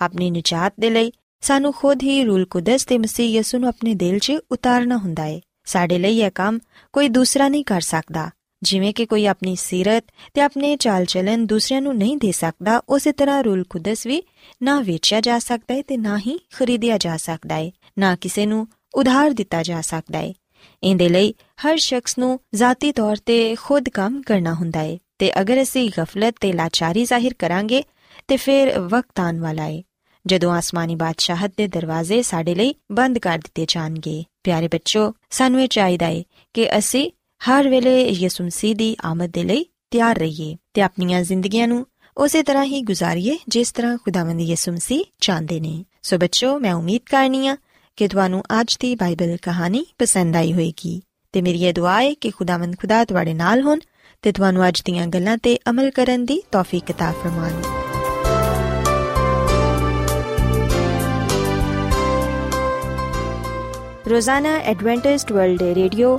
ਆਪਣੀ 0.02 0.32
ਨਿਜਾਤ 0.32 0.74
ਦੇ 0.80 0.90
ਲਈ 0.90 1.12
ਸਾਨੂੰ 1.42 1.74
ਖੁਦ 1.74 2.04
ਹੀ 2.04 2.24
ਰੂਲ 2.24 2.46
ਕੁਦਸ 2.46 2.86
ਤੇ 2.86 2.98
ਮਸੀਹ 2.98 3.30
ਯਿਸੂ 3.30 3.58
ਨੂੰ 3.58 3.70
ਆਪਣੇ 3.70 3.94
ਦਿਲ 3.94 4.20
'ਚ 4.20 4.32
ਉਤਾਰਨਾ 4.52 4.98
ਹੁੰਦਾ 4.98 5.24
ਹੈ 5.24 5.40
ਸਾਡੇ 5.66 6.00
ਲਈ 6.00 6.20
ਇਹ 6.20 6.32
ਕੰਮ 6.32 6.60
ਕੋਈ 6.94 7.08
ਦੂਸਰਾ 7.08 7.48
ਨਹੀਂ 7.48 7.64
ਕਰ 7.64 7.82
ਸਕਦਾ। 7.82 8.30
ਜਿਵੇਂ 8.64 8.94
ਕਿ 8.94 9.06
ਕੋਈ 9.06 9.26
ਆਪਣੀ 9.26 9.56
ਸਿਰਤ 9.56 10.06
ਤੇ 10.34 10.42
ਆਪਣੇ 10.42 10.76
ਚਾਲ 10.78 11.06
ਚਲਨ 11.06 11.46
ਦੂਸਰਿਆਂ 11.46 11.82
ਨੂੰ 11.82 11.98
ਨਹੀਂ 11.98 12.18
ਦੇ 12.18 12.32
ਸਕਦਾ, 12.32 12.82
ਉਸੇ 12.90 13.12
ਤਰ੍ਹਾਂ 13.12 13.44
ਰੂਲ 13.44 13.64
ਕੁਦਸ 13.64 14.08
ਵੀ 14.08 14.24
ਨਾ 14.64 14.82
ਵੇਚਿਆ 14.82 15.22
ਜਾ 15.22 15.40
ਸਕਦਾ 15.40 15.74
ਹੈ 15.74 15.82
ਤੇ 15.82 15.98
ਨਾ 15.98 16.18
ਹੀ 16.18 16.40
ਖਰੀਦਿਆ 16.54 16.98
ਜਾ 16.98 17.18
ਸਕਦਾ 17.18 17.56
ਹੈ 17.56 17.72
ਨਾ 18.00 18.16
ਕਿਸੇ 18.16 18.46
ਨੂੰ 18.46 18.68
ਉਧਾਰ 18.96 19.32
ਦਿੱਤਾ 19.32 19.64
ਜਾ 19.64 19.82
ਸਕਦਾ 19.82 20.20
ਹੈ 20.20 20.34
ਇਹਦੇ 20.84 21.10
ਲਈ 21.10 21.34
ਹਰ 21.68 21.78
ਸ਼ਖਸ 21.78 22.18
ਨੂੰ 22.18 22.40
ਜ਼ਾਤੀ 22.56 22.92
ਤੌਰ 22.92 23.16
ਤੇ 23.16 23.56
ਖੁਦ 23.56 23.90
ਕੰਮ 23.90 24.22
ਕਰਨਾ 24.22 24.54
ਹੁੰਦਾ 24.54 24.80
ਹੈ 24.80 24.98
ਤੇ 25.20 25.42
ਅਗਰ 25.42 25.62
ਅਸੀਂ 25.62 25.90
ਗਫਲਤ 26.00 26.36
ਤੇ 26.40 26.54
ਲਾਚਾਰੀ 26.54 27.06
ਜ਼ਾਹਿਰ 27.06 27.34
ਕਰਾਂਗੇ 27.34 27.84
ਤੇ 28.28 28.38
ਫਿਰ 28.38 28.80
ਵਕਤ 28.80 29.20
ਆਉਣ 29.20 29.40
ਵਾਲਾ 29.40 29.64
ਹੈ 29.64 29.82
ਜਦੋਂ 30.28 30.52
ਆਸਮਾਨੀ 30.52 30.96
ਬਾਦਸ਼ਾਹਤ 30.96 31.52
ਦੇ 31.58 31.68
ਦਰਵਾਜ਼ੇ 31.68 32.22
ਸਾਡੇ 32.22 32.56
ਲਈ 32.56 32.76
ਬੰਦ 32.92 33.20
ਕਰ 33.20 33.38
ਦਿੱਤੇ 33.38 33.66
ਜਾਣਗੇ। 33.68 34.24
ਪਿਆਰੇ 34.44 34.68
ਬੱਚੋ, 34.68 35.14
ਸਾਨੂੰ 35.30 35.62
ਇਹ 35.64 35.68
ਚਾਹੀਦਾ 35.68 36.06
ਹੈ 36.06 36.24
ਕਿ 36.54 36.78
ਅਸੀਂ 36.78 37.12
ਹਰ 37.41 37.69
ਵੇਲੇ 37.69 38.09
ਯਿਸੂ 38.09 38.45
ਮਸੀਹ 38.45 38.75
ਦੀ 38.75 38.97
ਆਮਦ 39.05 39.31
ਦੇ 39.31 39.43
ਲਈ 39.43 39.67
ਤਿਆਰ 39.91 40.19
ਰਹੀਏ 40.19 40.57
ਤੇ 40.75 40.81
ਆਪਣੀਆਂ 40.81 41.23
ਜ਼ਿੰਦਗੀਆਂ 41.23 41.69
ਨੂੰ 41.69 41.87
ਉਸੇ 42.17 42.43
ਤਰ੍ਹਾਂ 42.43 42.65
ਹੀ 42.65 42.83
ਗੁਜ਼ਾਰੀਏ 42.83 43.39
ਜਿਸ 43.49 43.73
ਤਰ੍ਹਾਂ 43.73 43.97
ਖੁਦਾਵੰਦ 43.99 44.41
ਯਿਸੂ 44.41 44.73
ਮਸੀਹ 44.73 45.05
ਚਾਹੁੰਦੇ 45.21 45.61
ਨੇ 45.61 45.85
ਸੋ 46.03 46.19
ਬੱਚੋ 46.19 46.59
ਮੈਂ 46.59 46.75
ਉਮੀਦ 46.75 47.01
ਕਰਨੀ 47.11 47.47
ਆ 47.47 47.57
ਕਿ 47.97 48.09
ਤੁਹਾਨੂੰ 48.09 48.43
ਅੱਜ 48.61 48.77
ਦੀ 48.81 48.95
ਬਾਈਬਲ 48.95 49.37
ਕਹਾਣੀ 49.43 49.87
ਪਸੰਦ 49.99 50.37
ਆਈ 50.37 50.53
ਹੋਵੇਗੀ 50.53 51.03
ਤੇ 51.33 51.43
ਮੇਰੀ 51.43 51.65
ਇਹ 51.65 51.75
ਦੁਆ 51.75 52.01
ਹੈ 52.03 52.15
ਕਿ 52.15 52.31
ਖੁਦਾਵੰਦ 52.31 52.77
ਖੁਦਾ 52.77 53.05
ਤੁਹਾਡੇ 53.05 53.35
ਨਾਲ 53.35 53.63
ਹੋਣ 53.63 53.81
ਤੇ 54.23 54.33
ਤੁਹਾਨੂੰ 54.33 54.69
ਅੱਜ 54.69 54.83
ਦੀਆਂ 54.85 55.07
ਗੱਲਾਂ 55.07 55.39
ਤੇ 55.39 55.59
ਅਮਲ 55.71 55.91
ਕਰਨ 55.91 56.25
ਦੀ 56.25 56.43
ਤੌਫੀਕ 56.53 56.91
عطا 56.91 57.13
ਫਰਮਾਵੇ 57.13 57.75
ਰੋਜ਼ਾਨਾ 64.11 64.57
ਐਡਵੈਂਟਿਸਟ 64.57 65.33
ਵਰਲਡ 65.33 65.63
ਰੇਡੀਓ 65.63 66.19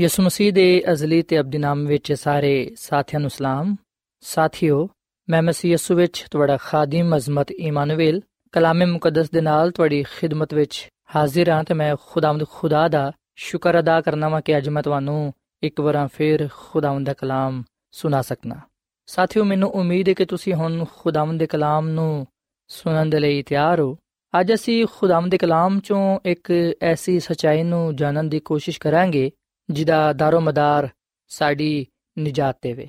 ਯਿਸੂ 0.00 0.22
ਮਸੀਹ 0.22 0.52
ਦੇ 0.52 0.82
ਅਜ਼ਲੀ 0.92 1.22
ਤੇ 1.22 1.40
ਅਬਦੀ 1.40 1.58
ਨਾਮ 1.58 1.86
ਵਿੱਚ 1.86 2.12
ਸਾਰੇ 2.12 2.74
ਸਾਥੀਆਂ 2.76 3.20
ਨੂੰ 3.20 3.30
ਸਲਾਮ। 3.30 3.76
ਸਾਥਿਓ, 4.20 4.88
ਮੈਂ 5.28 5.42
ਮਸੀਹ 5.42 5.70
ਯਿਸੂ 5.70 5.94
ਵਿੱਚ 5.94 6.24
ਤੁਹਾਡਾ 6.30 6.56
ਖਾਦਮ 6.56 7.16
ਅਜ਼ਮਤ 7.16 7.50
ਇਮਾਨੁਅਲ 7.50 8.20
ਕਲਾਮੇ 8.52 8.84
ਮੁਕੱਦਸ 8.84 9.30
ਦੇ 9.30 9.40
ਨਾਲ 9.40 9.70
ਤੁਹਾਡੀ 9.70 10.02
ਖਿਦਮਤ 10.02 10.54
ਵਿੱਚ 10.54 10.88
ਹਾਜ਼ਰ 11.16 11.50
ਹਾਂ 11.50 11.64
ਤੇ 11.64 11.74
ਮੈਂ 11.74 11.96
ਖੁਦਾਵੰਦ 12.06 12.44
ਖੁਦਾ 12.48 12.88
ਦਾ 12.88 13.12
ਸ਼ੁਕਰ 13.36 13.78
ਅਦਾ 13.78 14.00
ਕਰਨਾ 14.00 14.28
ਵਾਂ 14.28 14.40
ਕਿ 14.40 14.56
ਅੱਜ 14.56 14.68
ਮੈਂ 14.68 14.82
ਤੁਹਾਨੂੰ 14.82 15.32
ਇੱਕ 15.62 15.80
ਵਾਰ 15.80 16.08
ਫੇਰ 16.12 16.48
ਖੁਦਾਵੰਦ 16.52 17.06
ਦਾ 17.06 17.12
ਕਲਾਮ 17.12 17.62
ਸੁਣਾ 17.90 18.22
ਸਕਣਾ 18.22 18.60
ਸਾਥਿਓ, 19.06 19.44
ਮੈਨੂੰ 19.44 19.70
ਉਮੀਦ 19.70 20.08
ਹੈ 20.08 20.14
ਕਿ 20.14 20.24
ਤੁਸੀਂ 20.24 20.54
ਹੁਣ 20.54 20.84
ਖੁਦਾਵੰਦ 20.98 21.40
ਦੇ 21.40 21.46
ਕਲਾਮ 21.46 21.88
ਨੂੰ 21.88 22.26
ਸੁਣਨ 22.68 23.10
ਦੇ 23.10 23.18
ਲਈ 23.18 23.42
ਤਿਆਰ 23.42 23.80
ਹੋ। 23.80 23.96
ਅੱਜ 24.40 24.54
ਅਸੀਂ 24.54 24.86
ਖੁਦਾਵੰਦ 24.96 25.30
ਦੇ 25.30 25.38
ਕਲਾਮ 25.38 25.80
ਚੋਂ 25.80 26.18
ਇੱਕ 26.24 26.52
ਐਸੀ 26.82 27.20
ਸਚਾਈ 27.20 27.62
ਨੂੰ 27.62 27.96
ਜਾਣਨ 27.96 28.28
ਦੀ 28.28 28.40
ਕੋਸ਼ਿਸ਼ 28.40 28.80
ਕਰਾਂਗੇ 28.80 29.30
ਜਿਹਦਾ 29.69 30.11
ਦਾਰੋ 30.13 30.39
ਮਦਾਰ 30.39 30.89
ਸਾਡੀ 31.31 31.85
ਨਜਾਤ 32.17 32.57
ਦੇਵੇ 32.63 32.87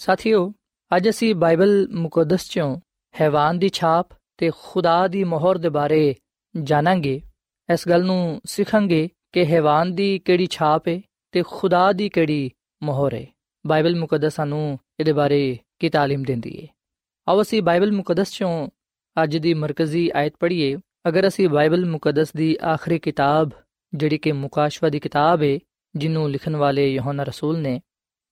ਸਾਥੀਓ 0.00 0.50
ਅੱਜ 0.90 1.08
ਅਸੀਂ 1.08 1.34
ਬਾਈਬਲ 1.34 1.86
ਮੁਕੱਦਸ 1.92 2.48
ਚੋਂ 2.50 2.76
ਹੈਵਾਨ 3.14 3.58
ਦੀ 3.58 3.68
ਛਾਪ 3.68 4.14
ਤੇ 4.38 4.50
ਖੁਦਾ 4.56 5.06
ਦੀ 5.08 5.24
ਮੋਹਰ 5.24 5.58
ਦੇ 5.58 5.68
ਬਾਰੇ 5.68 6.14
ਜਾਣਾਂਗੇ 6.54 7.20
ਇਸ 7.68 7.88
ਗੱਲ 7.88 8.04
ਨੂੰ 8.04 8.40
ਸਿੱਖਾਂਗੇ 8.46 9.08
ਕਿ 9.32 9.44
ਹੈਵਾਨ 9.46 9.94
ਦੀ 9.94 10.18
ਕਿਹੜੀ 10.18 10.46
ਛਾਪ 10.50 10.88
ਹੈ 10.88 11.00
ਤੇ 11.34 11.42
ਖੁਦਾ 11.46 11.90
ਦੀ 11.92 12.08
ਕਿਹੜੀ 12.08 12.50
ਮੋਹਰ 12.82 13.14
ਹੈ 13.14 13.26
ਬਾਈਬਲ 13.64 13.96
ਮੁਕੱਦਸ 13.96 14.34
ਸਾਨੂੰ 14.34 14.78
ਇਹਦੇ 15.00 15.12
ਬਾਰੇ 15.12 15.58
ਕੀ 15.80 15.88
تعلیم 15.88 16.24
ਦਿੰਦੀ 16.26 16.56
ਹੈ 16.62 16.66
ਆਓ 17.26 17.42
ਅਸੀਂ 17.42 17.62
ਬਾਈਬਲ 17.62 17.92
ਮੁਕੱਦਸ 17.92 18.32
ਚੋਂ 18.32 18.68
ਅੱਜ 19.16 19.36
ਦੀ 19.36 19.54
ਮਰਕਜ਼ੀ 19.54 20.08
ਆਇਤ 20.14 20.32
ਪੜ੍ਹੀਏ 20.40 20.76
ਅਗਰ 21.08 21.26
ਅਸੀਂ 21.28 21.48
ਬਾਈਬਲ 21.48 21.84
ਮੁਕੱਦਸ 21.84 22.32
ਦੀ 22.36 22.56
ਆਖਰੀ 22.64 22.98
ਕਿਤਾਬ 22.98 23.50
ਜਿਹੜੀ 23.92 24.18
ਕਿ 24.18 24.32
ਮੁਕਾਸ਼ਵਾ 24.32 24.88
ਦੀ 24.88 25.00
ਕਿਤਾਬ 25.00 25.42
ਹੈ 25.42 25.58
ਜਿਹਨੂੰ 25.97 26.29
ਲਿਖਣ 26.31 26.55
ਵਾਲੇ 26.55 26.93
ਯਹੋਨਾ 26.93 27.23
ਰਸੂਲ 27.23 27.59
ਨੇ 27.59 27.81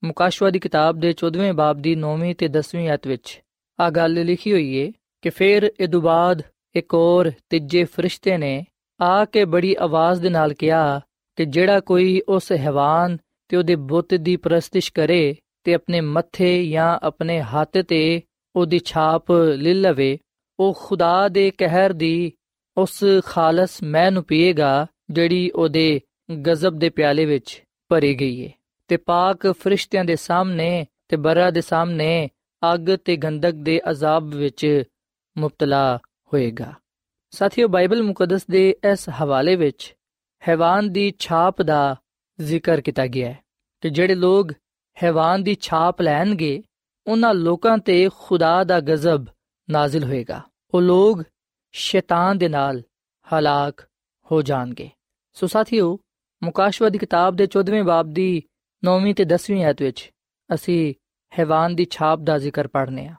ਮੁਕਾਸ਼ਵਾ 0.03 0.49
ਦੀ 0.49 0.59
ਕਿਤਾਬ 0.59 0.99
ਦੇ 0.99 1.13
14ਵੇਂ 1.25 1.53
ਬਾਬ 1.53 1.77
ਦੀ 1.81 1.95
9ਵੀਂ 2.01 2.35
ਤੇ 2.35 2.47
10ਵੀਂ 2.47 2.89
ਆਇਤ 2.89 3.07
ਵਿੱਚ 3.07 3.41
ਆ 3.79 3.89
ਗੱਲ 3.89 4.25
ਲਿਖੀ 4.25 4.51
ਹੋਈ 4.51 4.75
ਏ 4.75 4.91
ਕਿ 5.21 5.29
ਫਿਰ 5.29 5.71
ਇਹ 5.79 5.87
ਬਾਅਦ 5.87 6.41
ਇੱਕ 6.75 6.93
ਹੋਰ 6.93 7.31
ਤੀਜੇ 7.49 7.83
ਫਰਿਸ਼ਤੇ 7.83 8.37
ਨੇ 8.37 8.65
ਆ 9.01 9.25
ਕੇ 9.25 9.45
ਬੜੀ 9.45 9.75
ਆਵਾਜ਼ 9.79 10.21
ਦੇ 10.21 10.29
ਨਾਲ 10.29 10.53
ਕਿਹਾ 10.53 11.01
ਕਿ 11.35 11.45
ਜਿਹੜਾ 11.45 11.79
ਕੋਈ 11.79 12.21
ਉਸ 12.29 12.51
ਹੈਵਾਨ 12.51 13.17
ਤੇ 13.49 13.57
ਉਹਦੇ 13.57 13.75
ਬੁੱਤ 13.75 14.13
ਦੀ 14.13 14.35
ਪ੍ਰਸਤਿਸ਼ 14.35 14.93
ਕਰੇ 14.93 15.35
ਤੇ 15.63 15.73
ਆਪਣੇ 15.73 16.01
ਮੱਥੇ 16.01 16.65
ਜਾਂ 16.67 16.99
ਆਪਣੇ 17.03 17.41
ਹੱਥ 17.41 17.77
ਤੇ 17.77 18.21
ਉਹਦੀ 18.55 18.79
ਛਾਪ 18.85 19.31
ਲੈ 19.31 19.73
ਲਵੇ, 19.73 20.17
ਉਹ 20.59 20.75
ਖੁਦਾ 20.85 21.27
ਦੇ 21.27 21.51
ਕਹਿਰ 21.51 21.93
ਦੀ 21.93 22.31
ਉਸ 22.77 23.03
ਖਾਲਸ 23.25 23.83
ਮੈਂ 23.83 24.11
ਨੂੰ 24.11 24.23
ਪੀਏਗਾ 24.23 24.87
ਜਿਹੜੀ 25.09 25.49
ਉਹਦੇ 25.49 26.01
ਗਜ਼ਬ 26.31 26.75
ਦੇ 26.75 26.89
ਪਿਆਲੇ 26.89 27.25
ਵਿੱਚ 27.25 27.63
ਭਰੀ 27.89 28.15
ਗਈ 28.15 28.39
ਏ 28.39 28.51
ਤੇ 28.87 28.97
ਪਾਕ 28.97 29.47
ਫਰਿਸ਼ਤਿਆਂ 29.47 30.05
ਦੇ 30.05 30.15
ਸਾਹਮਣੇ 30.15 30.85
ਤੇ 31.07 31.17
ਬਰਾ 31.17 31.51
ਦੇ 31.51 31.61
ਸਾਹਮਣੇ 31.61 32.29
ਅੱਗ 32.73 32.95
ਤੇ 33.05 33.15
ਗੰਧਕ 33.15 33.51
ਦੇ 33.51 33.81
ਅਜ਼ਾਬ 33.89 34.23
ਵਿੱਚ 34.23 34.83
ਮੁਬਤਲਾ 35.37 35.99
ਹੋਏਗਾ। 36.33 36.73
ਸਾਥੀਓ, 37.31 37.67
ਬਾਈਬਲ 37.67 38.03
ਮੁਕੱਦਸ 38.03 38.45
ਦੇ 38.51 38.75
ਇਸ 38.91 39.09
ਹਵਾਲੇ 39.09 39.55
ਵਿੱਚ 39.55 39.95
ਹੈਵਾਨ 40.47 40.93
ਦੀ 40.93 41.13
ਛਾਪ 41.19 41.61
ਦਾ 41.61 41.95
ਜ਼ਿਕਰ 42.41 42.81
ਕੀਤਾ 42.81 43.07
ਗਿਆ 43.07 43.29
ਹੈ 43.29 43.39
ਕਿ 43.81 43.89
ਜਿਹੜੇ 43.89 44.15
ਲੋਕ 44.15 44.51
ਹੈਵਾਨ 45.03 45.43
ਦੀ 45.43 45.57
ਛਾਪ 45.61 46.01
ਲੈਣਗੇ, 46.01 46.63
ਉਹਨਾਂ 47.07 47.33
ਲੋਕਾਂ 47.33 47.77
ਤੇ 47.77 48.09
ਖੁਦਾ 48.19 48.63
ਦਾ 48.63 48.79
ਗਜ਼ਬ 48.79 49.25
ਨਾਜ਼ਿਲ 49.69 50.03
ਹੋਏਗਾ। 50.03 50.41
ਉਹ 50.73 50.81
ਲੋਕ 50.81 51.23
ਸ਼ੈਤਾਨ 51.71 52.37
ਦੇ 52.37 52.47
ਨਾਲ 52.47 52.83
ਹਲਾਕ 53.33 53.87
ਹੋ 54.31 54.41
ਜਾਣਗੇ। 54.41 54.89
ਸੋ 55.33 55.47
ਸਾਥੀਓ 55.47 55.99
ਮੁਕਾਸ਼ਵਾ 56.43 56.89
ਦੀ 56.89 56.97
ਕਿਤਾਬ 56.97 57.35
ਦੇ 57.35 57.47
14ਵੇਂ 57.47 57.83
ਬਾਬ 57.83 58.13
ਦੀ 58.13 58.43
9ਵੀਂ 58.83 59.15
ਤੇ 59.15 59.25
10ਵੀਂ 59.25 59.63
ਆਇਤ 59.63 59.81
ਵਿੱਚ 59.81 60.11
ਅਸੀਂ 60.53 60.93
ਹੈਵਾਨ 61.39 61.75
ਦੀ 61.75 61.87
ਛਾਪ 61.89 62.19
ਦਾ 62.19 62.37
ਜ਼ਿਕਰ 62.37 62.67
ਪੜ੍ਹਨੇ 62.67 63.07
ਆ। 63.07 63.15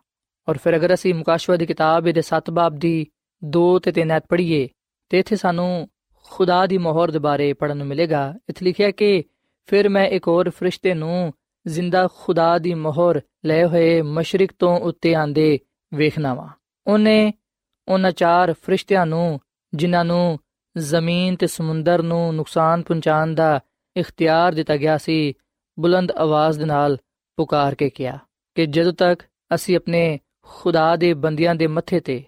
ਔਰ 0.48 0.58
ਫਿਰ 0.58 0.76
ਅਗਰ 0.76 0.94
ਅਸੀਂ 0.94 1.14
ਮੁਕਾਸ਼ਵਾ 1.14 1.56
ਦੀ 1.56 1.66
ਕਿਤਾਬ 1.66 2.10
ਦੇ 2.10 2.22
7 2.22 2.50
ਬਾਬ 2.50 2.74
ਦੀ 2.74 3.06
2 3.44 3.78
ਤੇ 3.78 3.92
3 3.92 4.10
ਆਇਤ 4.10 4.24
ਪੜ੍ਹੀਏ, 4.28 4.68
ਤੇ 5.08 5.18
ਇੱਥੇ 5.18 5.36
ਸਾਨੂੰ 5.36 5.88
ਖੁਦਾ 6.22 6.66
ਦੀ 6.66 6.78
ਮੋਹਰ 6.78 7.10
ਦੇ 7.10 7.18
ਬਾਰੇ 7.18 7.52
ਪੜਨ 7.52 7.76
ਨੂੰ 7.76 7.86
ਮਿਲੇਗਾ। 7.86 8.34
ਇੱਥੇ 8.48 8.64
ਲਿਖਿਆ 8.64 8.90
ਕਿ 8.90 9.24
ਫਿਰ 9.66 9.88
ਮੈਂ 9.88 10.06
ਇੱਕ 10.08 10.28
ਹੋਰ 10.28 10.50
ਫਰਿਸ਼ਤੇ 10.50 10.94
ਨੂੰ 10.94 11.32
ਜ਼ਿੰਦਾ 11.66 12.08
ਖੁਦਾ 12.14 12.58
ਦੀ 12.58 12.74
ਮੋਹਰ 12.74 13.20
ਲੈ 13.44 13.66
ਹੋਏ 13.66 14.02
ਮਸ਼ਰਕ 14.02 14.50
ਤੋਂ 14.58 14.80
ਉੱਤੇ 14.80 15.14
ਆਂਦੇ 15.14 15.58
ਵੇਖਣਾ 15.94 16.34
ਵਾ। 16.34 16.48
ਉਹਨੇ 16.86 17.32
ਉਹਨਾਂ 17.88 18.12
ਚਾਰ 18.12 18.52
ਫਰਿਸ਼ਤਿਆਂ 18.52 19.06
ਨੂੰ, 19.06 19.40
ਜਿਨ੍ਹਾਂ 19.74 20.04
ਨੂੰ 20.04 20.38
ਜ਼ਮੀਨ 20.76 21.36
ਤੇ 21.36 21.46
ਸਮੁੰਦਰ 21.46 22.02
ਨੂੰ 22.02 22.34
ਨੁਕਸਾਨ 22.34 22.82
ਪਹੁੰਚਾਉਣ 22.82 23.34
ਦਾ 23.34 23.60
ਇਖਤਿਆਰ 23.96 24.54
ਦਿੱਤਾ 24.54 24.76
ਗਿਆ 24.76 24.96
ਸੀ, 24.98 25.34
ਬੁਲੰਦ 25.78 26.10
ਆਵਾਜ਼ 26.10 26.58
ਦੇ 26.58 26.64
ਨਾਲ 26.64 26.96
ਪੁਕਾਰ 27.38 27.74
ਕੇ 27.74 27.88
ਕਿਹਾ 27.90 28.18
ਕਿ 28.56 28.66
ਜਦੋਂ 28.66 28.92
ਤੱਕ 28.92 29.22
ਅਸੀਂ 29.54 29.76
ਆਪਣੇ 29.76 30.18
ਖੁਦਾ 30.42 30.94
ਦੇ 30.96 31.12
ਬੰਦਿਆਂ 31.14 31.54
ਦੇ 31.54 31.66
ਮੱਥੇ 31.66 32.00
ਤੇ 32.00 32.22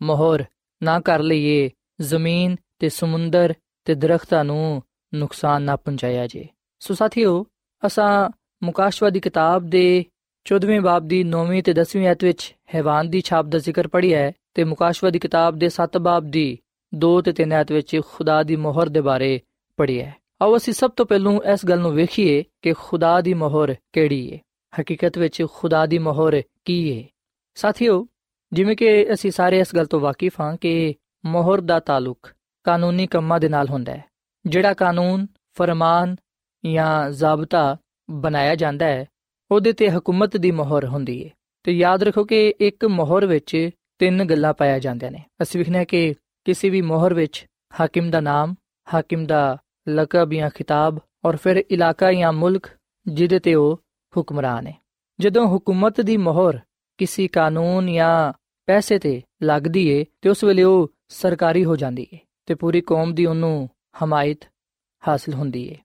ਮੋਹਰ 0.00 0.44
ਨਾ 0.82 0.98
ਕਰ 1.00 1.22
ਲਈਏ, 1.22 1.70
ਜ਼ਮੀਨ 2.00 2.56
ਤੇ 2.78 2.88
ਸਮੁੰਦਰ 2.88 3.54
ਤੇ 3.86 3.94
ਦਰਖਤਾਂ 3.94 4.44
ਨੂੰ 4.44 4.82
ਨੁਕਸਾਨ 5.12 5.62
ਨਾ 5.62 5.76
ਪਹੁੰਚਾਇਆ 5.76 6.26
ਜੇ 6.26 6.46
ਸੋ 6.82 6.94
ਸਾਥੀਓ, 6.94 7.44
ਅਸਾਂ 7.82 8.30
ਮੁਕਾਸ਼ਵਾ 8.62 9.10
ਦੀ 9.10 9.20
ਕਿਤਾਬ 9.20 9.68
ਦੇ 9.70 10.04
14ਵੇਂ 10.46 10.80
ਬਾਬ 10.80 11.08
ਦੀ 11.08 11.22
9ਵੀਂ 11.24 11.62
ਤੇ 11.62 11.72
10ਵੀਂ 11.72 12.06
ਐਤ 12.08 12.24
ਵਿੱਚ 12.24 12.54
ਹੈਵਾਨ 12.74 13.10
ਦੀ 13.10 13.20
ਛਾਪ 13.20 13.46
ਦਾ 13.46 13.58
ਜ਼ਿਕਰ 13.58 13.88
ਪੜ੍ਹਿਆ 13.88 14.18
ਹੈ 14.18 14.32
ਤੇ 14.54 14.64
ਮੁਕਾਸ਼ਵਾ 14.64 15.10
ਦੀ 15.10 15.18
ਕਿਤਾਬ 15.18 15.58
ਦੇ 15.58 15.68
7 15.74 15.98
ਬਾਬ 16.00 16.30
ਦੀ 16.30 16.58
2 16.92 17.20
ਤੇ 17.20 17.32
3 17.32 17.52
ਆਇਤ 17.52 17.72
ਵਿੱਚ 17.72 18.00
ਖੁਦਾ 18.08 18.42
ਦੀ 18.42 18.56
ਮੋਹਰ 18.56 18.88
ਦੇ 18.88 19.00
ਬਾਰੇ 19.00 19.40
ਪੜਿਆ 19.78 20.06
ਹੈ। 20.06 20.14
ਆਓ 20.42 20.56
ਅਸੀਂ 20.56 20.72
ਸਭ 20.72 20.90
ਤੋਂ 20.90 21.06
ਪਹਿਲਾਂ 21.06 21.32
ਇਸ 21.52 21.66
ਗੱਲ 21.66 21.78
ਨੂੰ 21.78 21.92
ਵੇਖੀਏ 21.92 22.44
ਕਿ 22.62 22.72
ਖੁਦਾ 22.72 23.20
ਦੀ 23.20 23.34
ਮੋਹਰ 23.34 23.74
ਕਿਹੜੀ 23.92 24.32
ਹੈ 24.32 24.38
ਹਕੀਕਤ 24.72 25.18
ਵਿੱਚ 25.18 25.42
ਖੁਦਾ 25.52 25.86
ਦੀ 25.86 25.98
ਮੋਹਰ 25.98 26.42
ਕੀ 26.64 26.78
ਹੈ 26.92 27.08
ਸਾਥੀਓ, 27.56 28.06
ਜਿਵੇਂ 28.52 28.76
ਕਿ 28.76 29.12
ਅਸੀਂ 29.12 29.30
ਸਾਰੇ 29.30 29.58
ਇਸ 29.58 29.74
ਗੱਲ 29.76 29.86
ਤੋਂ 29.86 30.00
ਵਾਕਿਫ 30.00 30.40
ਹਾਂ 30.40 30.56
ਕਿ 30.56 30.94
ਮੋਹਰ 31.24 31.60
ਦਾ 31.60 31.78
ਤਾਲੁਕ 31.80 32.30
ਕਾਨੂੰਨੀ 32.64 33.06
ਕੰਮਾਂ 33.06 33.40
ਦੇ 33.40 33.48
ਨਾਲ 33.48 33.68
ਹੁੰਦਾ 33.68 33.92
ਹੈ, 33.92 34.04
ਜਿਹੜਾ 34.46 34.74
ਕਾਨੂੰਨ, 34.74 35.26
ਫਰਮਾਨ 35.56 36.16
ਜਾਂ 36.64 37.10
ਜ਼ਾਬਤਾ 37.10 37.76
ਬਣਾਇਆ 38.10 38.54
ਜਾਂਦਾ 38.54 38.86
ਹੈ, 38.86 39.04
ਉਹਦੇ 39.50 39.72
ਤੇ 39.72 39.90
ਹਕੂਮਤ 39.90 40.36
ਦੀ 40.36 40.50
ਮੋਹਰ 40.50 40.86
ਹੁੰਦੀ 40.86 41.24
ਹੈ 41.24 41.30
ਤੇ 41.64 41.72
ਯਾਦ 41.72 42.02
ਰੱਖੋ 42.02 42.24
ਕਿ 42.24 42.54
ਇੱਕ 42.60 42.84
ਮੋਹਰ 42.84 43.26
ਵਿੱਚ 43.26 43.70
ਤਿੰਨ 43.98 44.24
ਗੱਲਾਂ 44.24 44.52
ਪਾਇਆ 44.54 44.78
ਜਾਂਦੀਆਂ 44.78 45.10
ਨੇ। 45.10 45.24
ਅਸੀਂ 45.42 45.60
ਵਿਖਣਾ 45.60 45.84
ਕਿ 45.84 46.14
ਕਿਸੇ 46.48 46.68
ਵੀ 46.70 46.82
ਮੋਹਰ 46.82 47.14
ਵਿੱਚ 47.14 47.46
ਹਾਕਿਮ 47.80 48.10
ਦਾ 48.10 48.20
ਨਾਮ, 48.20 48.54
ਹਾਕਿਮ 48.94 49.26
ਦਾ 49.26 49.58
ਲਕਬ 49.88 50.32
ਜਾਂ 50.32 50.50
ਖਿਤਾਬ 50.50 50.98
ਔਰ 51.24 51.36
ਫਿਰ 51.36 51.64
ਇਲਾਕਾ 51.70 52.12
ਜਾਂ 52.12 52.32
ਮੁਲਕ 52.32 52.66
ਜਿਹਦੇ 53.06 53.38
ਤੇ 53.38 53.54
ਉਹ 53.54 53.80
ਹੁਕਮਰਾਨ 54.16 54.66
ਹੈ। 54.66 54.74
ਜਦੋਂ 55.20 55.56
ਹਕੂਮਤ 55.56 56.00
ਦੀ 56.00 56.16
ਮੋਹਰ 56.16 56.58
ਕਿਸੇ 56.98 57.28
ਕਾਨੂੰਨ 57.28 57.92
ਜਾਂ 57.92 58.32
ਪੈਸੇ 58.66 58.98
ਤੇ 58.98 59.22
ਲੱਗਦੀ 59.42 59.88
ਏ, 59.88 60.04
ਤੇ 60.20 60.28
ਉਸ 60.28 60.44
ਵੇਲੇ 60.44 60.62
ਉਹ 60.62 60.92
ਸਰਕਾਰੀ 61.08 61.64
ਹੋ 61.64 61.76
ਜਾਂਦੀ 61.76 62.06
ਏ 62.14 62.18
ਤੇ 62.46 62.54
ਪੂਰੀ 62.54 62.80
ਕੌਮ 62.80 63.14
ਦੀ 63.14 63.26
ਉਹਨੂੰ 63.26 63.70
ਹਮਾਇਤ 64.04 64.40
ਹਾਸਲ 65.08 65.34
ਹੁੰਦੀ 65.34 65.68
ਏ। 65.68 65.76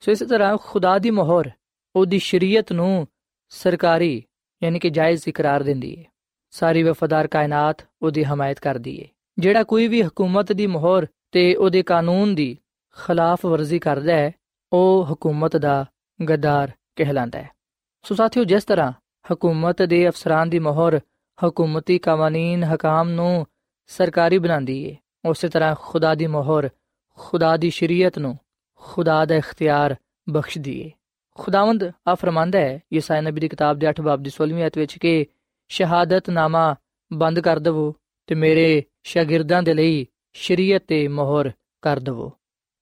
ਸੋ 0.00 0.12
ਇਸੇ 0.12 0.26
ਤਰ੍ਹਾਂ 0.26 0.56
ਖੁਦਾ 0.56 0.98
ਦੀ 0.98 1.10
ਮੋਹਰ 1.10 1.50
ਉਹਦੀ 1.96 2.18
ਸ਼ਰੀਅਤ 2.18 2.72
ਨੂੰ 2.72 3.08
ਸਰਕਾਰੀ 3.48 4.24
ਯਾਨੀ 4.62 4.78
ਕਿ 4.78 4.90
ਜਾਇਜ਼ 4.90 5.22
ਇਕਰਾਰ 5.28 5.62
ਦਿੰਦੀ 5.62 5.94
ਏ। 5.94 6.04
ਸਾਰੀ 6.50 6.82
ਵਫਾਦਾਰ 6.82 7.26
ਕਾਇਨਾਤ 7.26 7.86
ਉਹਦੀ 8.02 8.24
ਹਮਾਇਤ 8.24 8.58
ਕਰਦੀ 8.58 8.98
ਏ। 8.98 9.08
ਜਿਹੜਾ 9.42 9.62
ਕੋਈ 9.62 9.88
ਵੀ 9.88 10.02
ਹਕੂਮਤ 10.02 10.52
ਦੀ 10.52 10.66
ਮੋਹਰ 10.66 11.06
ਤੇ 11.32 11.54
ਉਹਦੇ 11.54 11.82
ਕਾਨੂੰਨ 11.82 12.34
ਦੀ 12.34 12.58
ਖਿਲਾਫ 13.06 13.46
ਵਰਜ਼ੀ 13.46 13.78
ਕਰਦਾ 13.78 14.12
ਹੈ, 14.12 14.32
ਉਹ 14.72 15.06
ਹਕੂਮਤ 15.12 15.56
ਦਾ 15.56 15.86
ਗਦਾਰ 16.30 16.72
ਕਹਿਲਾਂਦਾ 16.96 17.42
ਹੈ। 17.42 17.50
ਸੋ 18.02 18.14
ਸਾਥੀਓ, 18.14 18.44
ਜਿਸ 18.44 18.64
ਤਰ੍ਹਾਂ 18.64 18.92
ਹਕੂਮਤ 19.32 19.82
ਦੇ 19.82 20.08
ਅਫਸਰਾਂ 20.08 20.46
ਦੀ 20.46 20.58
ਮੋਹਰ 20.58 21.00
ਹਕੂਮਤੀ 21.46 21.98
ਕਾਨੂੰਨ 21.98 22.64
ਹਕਾਮ 22.64 23.08
ਨੂੰ 23.08 23.46
ਸਰਕਾਰੀ 23.86 24.38
ਬਣਾਉਂਦੀ 24.38 24.84
ਏ, 24.84 24.96
ਉਸੇ 25.24 25.48
ਤਰ੍ਹਾਂ 25.48 25.74
ਖੁਦਾ 25.78 26.14
ਦੀ 26.14 26.26
ਮੋਹਰ 26.26 26.68
ਖੁਦਾ 27.18 27.56
ਦੀ 27.56 27.70
ਸ਼ਰੀਅਤ 27.70 28.18
ਨੂੰ 28.18 28.38
ਖੁਦਾ 28.74 29.24
ਦਾ 29.24 29.34
ਇਖਤਿਆਰ 29.34 29.96
ਬਖਸ਼ਦੀ 30.28 30.80
ਏ। 30.80 30.90
ਖੁਦਾਵੰਦ 31.34 31.92
ਆ 32.06 32.14
ਫਰਮਾਂਦਾ 32.14 32.58
ਹੈ, 32.58 32.80
ਯਸਾਇਆ 32.92 33.20
ਨਬੀ 33.20 33.40
ਦੀ 33.40 33.48
ਕਿਤਾਬ 33.48 33.78
ਦੇ 33.78 33.90
8 33.90 34.02
ਬਾਬ 34.02 34.22
ਦੀ 34.22 34.30
16ਵੀਂ 34.30 34.62
ਆਇਤ 34.62 34.78
ਵਿੱਚ 34.78 34.98
ਕਿ 34.98 35.26
ਸ਼ਹਾਦਤਨਾਮਾ 35.68 36.74
ਬੰਦ 37.12 37.40
ਕਰ 37.40 37.58
ਦਵੋ 37.58 37.96
ਤੇ 38.26 38.34
ਮੇਰੇ 38.34 38.84
ਸ਼ਾਗਿਰਦਾਂ 39.02 39.62
ਦੇ 39.62 39.74
ਲਈ 39.74 40.06
ਸ਼ਰੀਅਤ 40.32 40.82
ਤੇ 40.86 41.08
ਮੋਹਰ 41.08 41.50
ਕਰ 41.82 41.98
ਦਵੋ। 41.98 42.32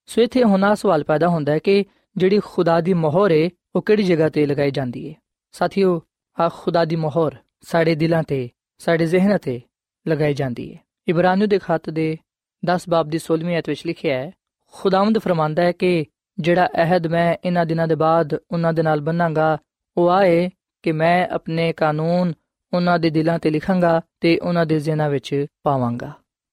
ਸੋ 0.07 0.23
ਇਥੇ 0.23 0.45
ਹੁਣਾ 0.45 0.75
ਸਵਾਲ 0.75 1.05
ਪੈਦਾ 1.05 1.29
ਹੁੰਦਾ 1.29 1.53
ਹੈ 1.53 1.59
ਕਿ 1.59 1.85
ਜਿਹੜੀ 2.17 2.41
ਖੁਦਾ 2.45 2.81
ਦੀ 2.81 2.95
ਮੋਹਰ 2.95 3.31
ਏ, 3.31 3.51
ਉਹ 3.77 3.83
ਕਿਹੜੀ 3.83 4.03
ਜਗ੍ਹਾ 4.03 4.29
ਤੇ 4.29 4.47
ਲਗਾਈ 4.47 4.71
ਜਾਂਦੀ 4.71 5.07
ਏ? 5.07 5.15
ਸਾਥੀਓ 5.53 6.03
ਆ 6.41 6.49
ਖੁਦਾ 6.49 6.85
ਦੀ 6.85 6.97
ਮੋਹਰ 6.97 7.37
ਸਾਡੇ 7.61 7.95
ਦਿਲਾਂ 7.95 8.23
ਤੇ, 8.23 8.51
ਸਾਡੇ 8.79 9.07
ਜ਼ਿਹਨਾਂ 9.07 9.39
ਤੇ 9.39 9.61
ਲਗਾਈ 10.09 10.35
ਜਾਂਦੀ 10.35 10.71
ਏ। 10.71 10.77
ਇਬਰਾਨੀਓ 11.09 11.47
ਦੇ 11.47 11.59
ਖੱਤ 11.59 11.91
ਦੇ 11.91 12.19
10 12.65 12.89
ਬਾਬ 12.89 13.09
ਦੀ 13.09 13.19
16ਵੀਂ 13.19 13.55
ਆਇਤ 13.55 13.69
ਵਿੱਚ 13.69 13.87
ਲਿਖਿਆ 13.87 14.19
ਹੈ, 14.19 14.33
ਖੁਦਾਵੰਦ 14.73 15.19
ਫਰਮਾਂਦਾ 15.19 15.63
ਹੈ 15.63 15.73
ਕਿ 15.73 16.05
ਜਿਹੜਾ 16.39 16.67
ਅਹਿਦ 16.67 17.07
ਮੈਂ 17.07 17.37
ਇਹਨਾਂ 17.45 17.67
ਦਿਨਾਂ 17.67 17.89
ਦੇ 17.89 17.95
ਬਾਅਦ 17.95 18.35
ਉਹਨਾਂ 18.35 18.73
ਦੇ 18.73 18.83
ਨਾਲ 18.83 19.01
ਬੰਨਾਂਗਾ, 19.01 19.59
ਉਹ 19.97 20.11
ਆਏ 20.11 20.51
ਕਿ 20.83 20.93
ਮੈਂ 20.93 21.29
ਆਪਣੇ 21.29 21.73
ਕਾਨੂੰਨ 21.73 22.33
ਉਹਨਾਂ 22.73 22.99
ਦੇ 22.99 23.11
ਦਿਲਾਂ 23.11 23.39
ਤੇ 23.39 23.51
ਲਿਖਾਂਗਾ 23.51 24.01
ਤੇ 24.21 24.39
ਉਹਨਾਂ 24.39 24.67
ਦੇ 24.67 24.81
ਜ਼ਿਹਨਾਂ 24.81 25.11
ਵਿੱਚ 25.11 25.47
ਪਾਵਾਂਗਾ। 25.63 26.13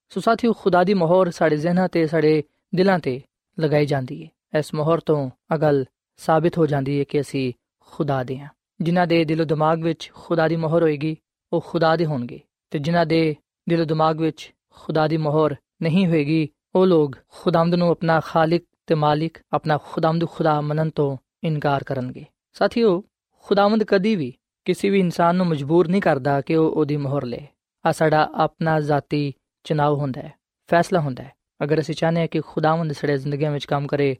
ਸੋ 0.10 0.20
ਸਾਥੀਓ, 0.20 0.54
ਖੁਦਾ 0.54 0.84
ਦੀ 0.84 0.94
ਮੋਹਰ 0.94 1.32
ਸਾਡੇ 1.32 1.58
ਜ਼ਿਹਨਾਂ 1.58 1.88
ਤੇ, 1.90 2.08
ਸਾਡੇ 2.08 2.44
ਦਿਲਾਂ 2.76 3.00
ਤੇ 3.00 3.22
ਲਗਾਈ 3.60 3.86
ਜਾਂਦੀ 3.86 4.26
ਹੈ 4.26 4.60
ਇਸ 4.60 4.74
ਮੋਹਰ 4.74 5.00
ਤੋਂ 5.00 5.30
ਅਗਲ 5.56 5.86
ਸਾਬਿਤ 6.18 6.58
ਹੋ 6.58 6.66
ਜਾਂਦੀ 6.66 7.00
ਹੈ 7.00 7.04
ਕਿ 7.04 7.22
ਅਸੀਂ 7.22 7.54
ਖੁਦਾ 7.80 8.24
ਦੇ 8.24 8.40
ਹਾਂ 8.40 8.50
ਜਿਨ੍ਹਾਂ 8.82 9.08
ਦੇ 9.08 9.26
ਦਿਲ 9.26 9.46
ਦਿਮਾਗ 9.46 9.84
ਵਿੱਚ 9.84 10.12
ਖੁਦਾ 10.14 10.48
ਦੀ 10.48 10.56
ਮੋਹਰ 10.56 10.82
ਹੋਏਗੀ, 10.82 11.18
ਉਹ 11.54 11.66
ਖੁਦਾ 11.68 11.96
ਦੇ 11.96 12.06
ਹੋਣਗੇ। 12.06 12.40
ਤੇ 12.72 12.80
ਜਿਨ੍ਹਾਂ 12.80 13.06
ਦੇ 13.06 13.36
ਦਿਲ 13.70 13.86
ਦਿਮਾਗ 13.86 14.22
ਵਿੱਚ 14.22 14.54
ਖੁਦਾ 14.70 15.08
ਦੀ 15.08 15.18
ਮੋਹਰ 15.18 15.56
ਨਹੀਂ 15.82 16.08
ਹੋਏਗੀ, 16.08 16.50
ਉਹ 16.76 16.86
ਲੋਕ 16.86 17.16
ਖੁਦਾਮਦ 17.28 17.76
ਨੂੰ 17.76 17.90
ਆਪਣਾ 17.90 18.20
ਖਾਲਿਕ 18.20 18.66
ਤੇ 18.88 18.96
ਮਾਲਿਕ, 18.96 19.38
ਆਪਣਾ 19.54 19.80
ਖੁਦਾਮਦ 19.84 20.30
ਖੁਦਾ 20.30 20.62
ਮੰਨਣ 20.62 20.90
ਤੋਂ 20.90 21.18
ਇਨਕਾਰ 21.44 21.84
ਕਰਨਗੇ। 21.84 22.26
ਸਾਥੀਓ, 22.54 23.04
ਖੁਦਾਮਦ 23.44 23.84
ਕਦੀ 23.84 24.16
ਵੀ 24.16 24.34
ਕਿਸੇ 24.68 24.90
ਵੀ 24.90 25.00
ਇਨਸਾਨ 25.00 25.36
ਨੂੰ 25.36 25.46
ਮਜਬੂਰ 25.46 25.88
ਨਹੀਂ 25.88 26.02
ਕਰਦਾ 26.02 26.42
ਕਿ 26.42 26.56
ਉਹ 26.56 26.72
ਉਹਦੀ 26.72 26.98
ਮੋਹਰ 26.98 27.26
ਲੇ। 27.26 27.48
ਆ 27.86 27.92
ਸਾਡਾ 27.92 28.30
ਆਪਣਾ 28.36 28.80
ਜ਼ਾਤੀ 28.80 29.34
ਚੁਣਾਵ 29.64 29.94
ਹੁੰਦਾ 29.94 30.22
ਹੈ, 30.22 30.34
ਫੈਸਲਾ 30.68 31.00
ਹੁੰਦਾ 31.00 31.24
ਹੈ। 31.24 31.32
ਅਗਰ 31.64 31.80
ਅਸੀਂ 31.80 31.96
ਚਾਹਨੇ 31.96 32.22
ਹਾਂ 32.22 32.28
ਕਿ 32.28 32.42
ਖੁਦਾਵੰਦ 32.48 32.92
ਸਾਡੇ 32.92 33.18
ਜ਼ਿੰਦਗੀਆਂ 33.18 33.52
ਵਿੱਚ 33.52 33.66
ਕੰਮ 33.66 33.88
ਕਰੇ, 33.88 34.18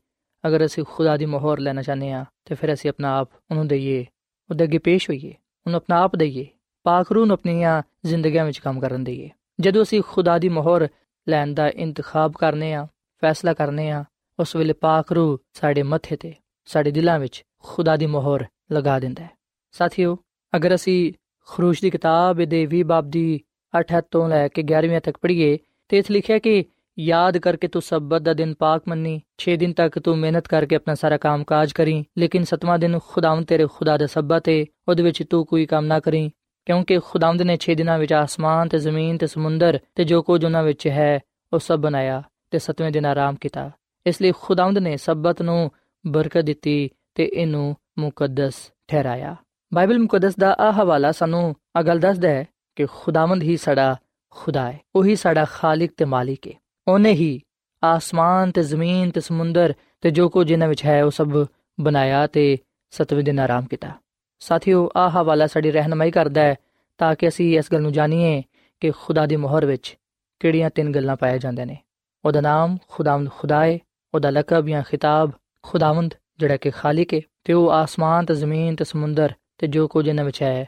ਅਗਰ 0.48 0.66
ਅਸੀਂ 0.66 0.84
ਖੁਦਾ 0.90 1.18
ਦੀ 1.18 1.26
ਮੋਹਰ 1.26 1.60
ਲੈਣਾ 1.60 1.82
ਚਾਹਨੇ 1.82 2.12
ਹਾਂ, 2.12 2.26
ਤੇ 2.46 2.56
ਫਿਰ 2.56 2.74
ਅਸੀਂ 2.74 2.90
ਆਪਣਾ 2.90 3.18
ਆਪ 3.18 3.30
ਉਹਨੂੰ 3.52 3.68
ਦਈਏ, 3.68 4.06
ਉਹਦੇ 4.50 4.64
ਅੱਗੇ 4.64 4.78
ਪੇਸ਼ 4.78 5.10
ਹੋਈਏ, 5.10 5.34
ਉਹਨੂੰ 5.66 5.78
ਆਪਣਾ 5.78 6.02
ਆਪ 6.02 6.16
ਦਈਏ, 6.16 6.48
ਪਾਕ 6.84 7.12
ਰੂਹ 7.12 7.26
ਨੂੰ 7.26 7.34
ਆਪਣੀਆਂ 7.34 7.82
ਜ਼ਿੰਦਗੀਆਂ 8.06 8.46
ਵਿੱਚ 8.46 8.58
ਕੰਮ 8.58 8.80
ਕਰਨ 8.80 9.04
ਦਈਏ। 9.04 9.30
ਜਦੋਂ 9.60 9.84
ਅਸੀਂ 9.84 10.02
ਖੁਦਾ 10.08 10.38
ਦੀ 10.38 10.50
ਮੋਹਰ 10.50 10.88
ਲੈਣ 11.30 11.54
ਦਾ 11.54 11.68
ਇੰਤਖਾਬ 11.68 12.34
ਕਰਨੇ 12.34 12.74
ਆ 12.74 12.88
ਫੈਸਲਾ 13.22 13.54
ਕਰਨੇ 13.54 13.90
ਆ 13.90 14.04
ਉਸ 14.40 14.56
ਵੇਲੇ 14.56 14.74
ਪਾਕ 14.74 15.12
ਰੂਹ 15.12 15.38
ਸਾਡੇ 15.54 15.84
ਮੱਥੇ 15.84 16.16
ਤੇ, 16.16 16.34
ਸਾਡੇ 16.66 16.92
ਦਿਲਾਂ 16.92 17.20
ਵਿੱਚ 17.20 17.44
ਖੁਦਾ 17.64 17.98
ਦੀ 17.98 18.06
ਮੋਹਰ 18.06 18.46
ਲਗਾ 18.72 19.00
ਦਿੰਦਾ 19.00 19.24
ਹੈ। 19.24 19.30
ਸਾਥੀਓ 19.72 20.18
ਅਗਰ 20.56 20.76
ਅਸੀਂ 20.76 21.14
ਖਰੂਸ਼ 21.48 21.82
ਦੀ 21.82 21.90
ਕਿਤਾਬ 21.90 22.44
ਦੇ 22.44 22.68
20 22.76 22.84
ਬਾਬ 22.84 23.10
ਦੀ 23.10 23.40
8 23.74 24.02
ਤੋਂ 24.12 24.30
ਲੈ 24.30 24.48
ਕੇ 24.48 24.64
11ਵੀਂ 24.64 25.02
ਤੱਕ 25.02 25.18
ਪੜ੍ਹੀਏ 25.22 25.58
ਤੇ 25.90 25.98
ਇਸ 25.98 26.12
ਲਿਖਿਆ 26.12 26.40
ਕਿ 26.40 26.66
ਯਾਦ 27.00 27.38
ਕਰਕੇ 27.38 27.68
ਤੂੰ 27.68 27.82
ਸਬਤ 27.82 28.22
ਦਾ 28.22 28.34
ਦਿਨ 28.34 28.54
ਪਾਕ 28.54 28.88
ਮੰਨੀ 28.88 29.22
6 29.44 29.56
ਦਿਨ 29.56 29.74
ਤੱਕ 29.74 30.00
ਤੂੰ 30.00 30.18
ਮਿਹਨਤ 30.18 30.48
ਕਰਕੇ 30.48 30.76
ਆਪਣਾ 30.76 30.96
ਸਾਰਾ 30.96 31.18
ਕੰਮ 31.18 31.44
ਕਾਜ 31.44 31.72
ਕਰੀ, 31.72 32.06
ਲੇਕਿਨ 32.18 32.44
ਸਤਵਾਂ 32.44 32.80
ਦਿਨ 32.80 33.00
ਖੁਦਾਵੰਦ 33.00 33.46
ਤੇਰੇ 33.46 33.68
ਖੁਦਾ 33.68 33.98
ਦਾ 33.98 34.06
ਸਬਤ 34.06 34.50
ਹੈ 34.50 34.66
ਉਹਦੇ 34.88 35.04
ਵਿੱਚ 35.04 35.24
ਤੂੰ 35.24 35.46
ਕੋਈ 35.46 35.66
ਕੰਮ 35.66 35.86
ਨਾ 35.86 36.00
ਕਰੀ, 36.00 36.32
ਕਿਉਂਕਿ 36.66 37.00
ਖੁਦਾਵੰਦ 37.00 37.42
ਨੇ 37.42 37.58
6 37.58 37.76
ਦਿਨਾਂ 37.76 38.00
ਵਿੱਚ 38.00 38.14
ਆਸਮਾਨ 38.14 38.68
ਤੇ 38.68 38.78
ਜ਼ਮੀਨ 38.78 39.18
ਤੇ 39.18 39.28
ਸਮੁੰਦਰ 39.28 39.80
ਤੇ 39.96 40.04
ਜੋ 40.04 40.22
ਕੁਝ 40.22 40.46
ਉਹਨਾਂ 40.46 40.64
ਵਿੱਚ 40.64 40.88
ਹੈ, 40.88 41.20
ਉਹ 41.54 41.60
ਸਭ 41.60 41.80
ਬਣਾਇਆ 41.80 42.24
ਤੇ 42.52 42.60
ਸਤਵੇਂ 42.60 42.92
ਦਿਨ 42.92 43.06
ਆਰਾਮ 43.06 43.36
ਕੀਤਾ। 43.36 43.72
ਇਸ 44.06 44.22
ਲਈ 44.22 44.32
ਖੁਦਾਵੰਦ 44.32 44.78
ਨੇ 44.78 44.98
ਸਬਤ 44.98 45.42
ਨੂੰ 45.42 45.72
ਬਰਕਤ 46.08 46.46
ਦਿੱਤੀ 46.46 46.90
ਤੇ 47.16 47.30
ਇਹਨੂੰ 47.34 47.76
ਮੁਕੱਦਸ 48.00 48.72
ਠਹਿਰਾਇਆ। 48.88 49.36
ਬਾਈਬਲ 49.74 50.00
ਮੁਕੱਦਸ 50.00 50.36
ਦਾ 50.36 50.56
ਆ 50.60 50.72
ਹਵਾਲਾ 50.72 51.12
ਸਾਨੂੰ 51.12 51.56
ਅਗਲ 51.80 52.00
ਦੱਸਦਾ 52.00 52.30
ਹੈ 52.30 52.46
ਕਿ 52.76 52.86
ਖੁਦਾਵੰਦ 52.86 53.44
ਹੀ 53.44 53.58
ਸਾਡਾ 53.58 53.96
ਖੁਦਾ 54.30 54.72
ਹੈ, 54.72 54.80
ਉਹੀ 54.96 55.16
ਸਾਡਾ 55.16 55.46
ਖਾਲਿਕ 55.46 55.92
ਤੇ 55.98 56.06
ਮਾਲਿਕ 56.06 56.48
ਹੈ। 56.48 56.54
ਉਹਨੇ 56.88 57.12
ਹੀ 57.12 57.42
ਆਸਮਾਨ 57.84 58.52
ਤੇ 58.52 58.64
ਜ਼ਮੀਨ 58.64 59.12
ਤੇ 59.12 59.22
ਸਮੁੰਦਰ 59.22 59.74
ਤੇ 60.02 60.12
ਜੋ 60.12 60.30
ਕੁਝ 60.30 60.52
ਇਹਨਾਂ 60.52 60.68
ਵਿੱਚ 60.68 60.86
ਹੈ, 60.86 61.04
ਉਹ 61.04 61.12
ਸਭ 61.12 61.46
ਬਣਾਇਆ 61.80 62.28
ਤੇ 62.28 62.58
ਸਤਵੇਂ 62.90 63.24
ਦਿਨ 63.24 63.40
ਆਰਾਮ 63.40 63.66
ਕੀਤਾ। 63.66 63.92
ਸਾਥੀਓ 64.40 64.90
ਆ 64.98 65.10
ਹਵਾਲਾ 65.10 65.48
ਸਾਡੀ 65.48 65.72
ਰਹਿਨਮਾਈ 65.72 66.12
ਕਰਦਾ 66.12 66.42
ਹੈ 66.42 66.56
ਤਾਂ 66.98 67.16
ਕਿ 67.16 67.28
ਅਸੀਂ 67.28 67.58
ਇਸ 67.58 67.72
ਗੱਲ 67.74 67.82
ਨੂੰ 67.82 67.92
ਜਾਣੀਏ 67.94 68.44
ਕਿ 68.80 68.92
ਖੁਦਾ 68.92 69.26
ਦੀ 69.26 69.36
ਮੋਹਰ 69.36 69.66
ਵਿੱਚ 69.66 69.98
ਕਿਹੜੀਆਂ 70.40 70.70
ਤਿੰਨ 70.70 70.92
ਗੱਲਾਂ 70.92 71.16
ਪਾਇਆ 71.16 71.38
ਜਾਂਦੇ 71.38 71.66
ਨੇ। 71.66 71.78
ਉਹਦਾ 72.26 72.42
ਨਾਮ 72.42 72.78
ਖੁਦਾਵੰਦ 72.88 73.30
ਖੁਦਾ 73.32 73.66
ਹੈ 73.66 73.78
ਉਹਦਾ 74.14 74.30
ਲਕਬ 74.30 74.68
ਜਾਂ 74.68 74.84
ਖਿਤਾਬ 74.84 75.32
ਖੁਦਾਵੰਦ 75.64 76.14
ਜਿਹੜਾ 76.40 76.58
ਕਿ 76.58 76.70
ਖਾਲਿਕ 76.70 77.14
ਹੈ 77.14 77.22
ਤੇ 77.44 77.54
ਉਹ 77.54 77.72
ਆਸਮਾਨ 77.72 78.26
ਤੇ 78.26 78.36
ਜ਼ਮੀਨ 78.36 78.76
ਤੇ 78.76 78.84
ਸਮੁੰਦਰ 78.84 79.34
ਤੇ 79.58 79.68
ਜੋ 79.68 79.88
ਕੁਝ 79.88 80.08
ਇਹਨਾਂ 80.08 80.26
ਵਿੱਚ 80.26 80.44
ਹੈ, 80.44 80.62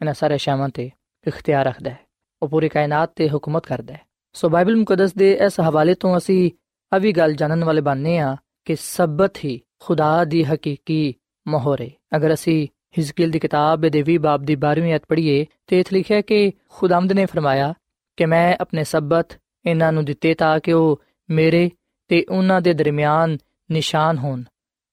ਇਹਨਾਂ 0.00 0.14
ਸਾਰੇ 0.14 0.38
ਸ਼ਾਮਾਂ 0.38 0.68
ਤੇ 0.68 0.90
ਇਖਤਿਆਰ 1.26 1.66
ਰੱਖਦਾ 1.66 1.90
ਹੈ। 1.90 1.98
ਉਹ 2.42 2.48
ਪੂਰੀ 2.48 2.68
ਕਾਇਨਾਤ 2.68 3.12
ਤੇ 3.16 3.28
ਹੁਕਮਤ 3.28 3.66
ਕਰਦਾ 3.66 3.94
ਹੈ। 3.94 4.00
ਸੋ 4.32 4.48
ਬਾਈਬਲ 4.48 4.76
ਮੁਕੱਦਸ 4.76 5.14
ਦੇ 5.14 5.32
ਇਸ 5.32 5.60
ਹਵਾਲੇ 5.60 5.94
ਤੋਂ 5.94 6.16
ਅਸੀਂ 6.16 6.50
ਅਵੀ 6.96 7.12
ਗੱਲ 7.12 7.34
ਜਾਣਨ 7.34 7.64
ਵਾਲੇ 7.64 7.80
ਬਣਨੇ 7.80 8.18
ਆ 8.18 8.36
ਕਿ 8.64 8.76
ਸਬਤ 8.76 9.44
ਹੀ 9.44 9.60
ਖੁਦਾ 9.80 10.24
ਦੀ 10.24 10.44
ਹਕੀਕੀ 10.44 11.14
ਮੋਹਰ। 11.48 11.80
ਹੈ 11.80 11.90
ਅਗਰ 12.16 12.34
ਅਸੀਂ 12.34 12.68
ਹਿਜ਼ਕੀਲ 12.98 13.30
ਦੀ 13.30 13.38
ਕਿਤਾਬ 13.38 13.80
ਦੇ 13.80 14.04
20 14.10 14.16
ਬਾਬ 14.16 14.42
ਦੀ 14.42 14.56
12ਵੀਂ 14.56 14.96
ਅਧ 14.96 15.00
ਪੜ੍ਹੀਏ, 15.08 15.46
ਤੇ 15.66 15.80
ਇਥੇ 15.80 15.96
ਲਿਖਿਆ 15.96 16.20
ਕਿ 16.20 16.52
ਖੁਦਾਮਦ 16.68 17.12
ਨੇ 17.12 17.26
ਫਰਮਾਇਆ 17.26 17.74
ਕਿ 18.16 18.26
ਮੈਂ 18.26 18.56
ਆਪਣੇ 18.60 18.84
ਸਬਤ 18.84 19.40
ਇਹਨਾਂ 19.66 19.92
ਨੂੰ 19.92 20.04
ਦਿੱਤੇ 20.04 20.34
ਤਾਂ 20.34 20.60
ਕਿ 20.60 20.72
ਉਹ 20.72 21.02
ਮੇਰੇ 21.30 21.70
ਤੇ 22.08 22.24
ਉਹਨਾਂ 22.30 22.60
ਦੇ 22.60 22.74
ਦਰਮਿਆਨ 22.74 23.38
ਨਿਸ਼ਾਨ 23.70 24.18
ਹੋਣ, 24.18 24.42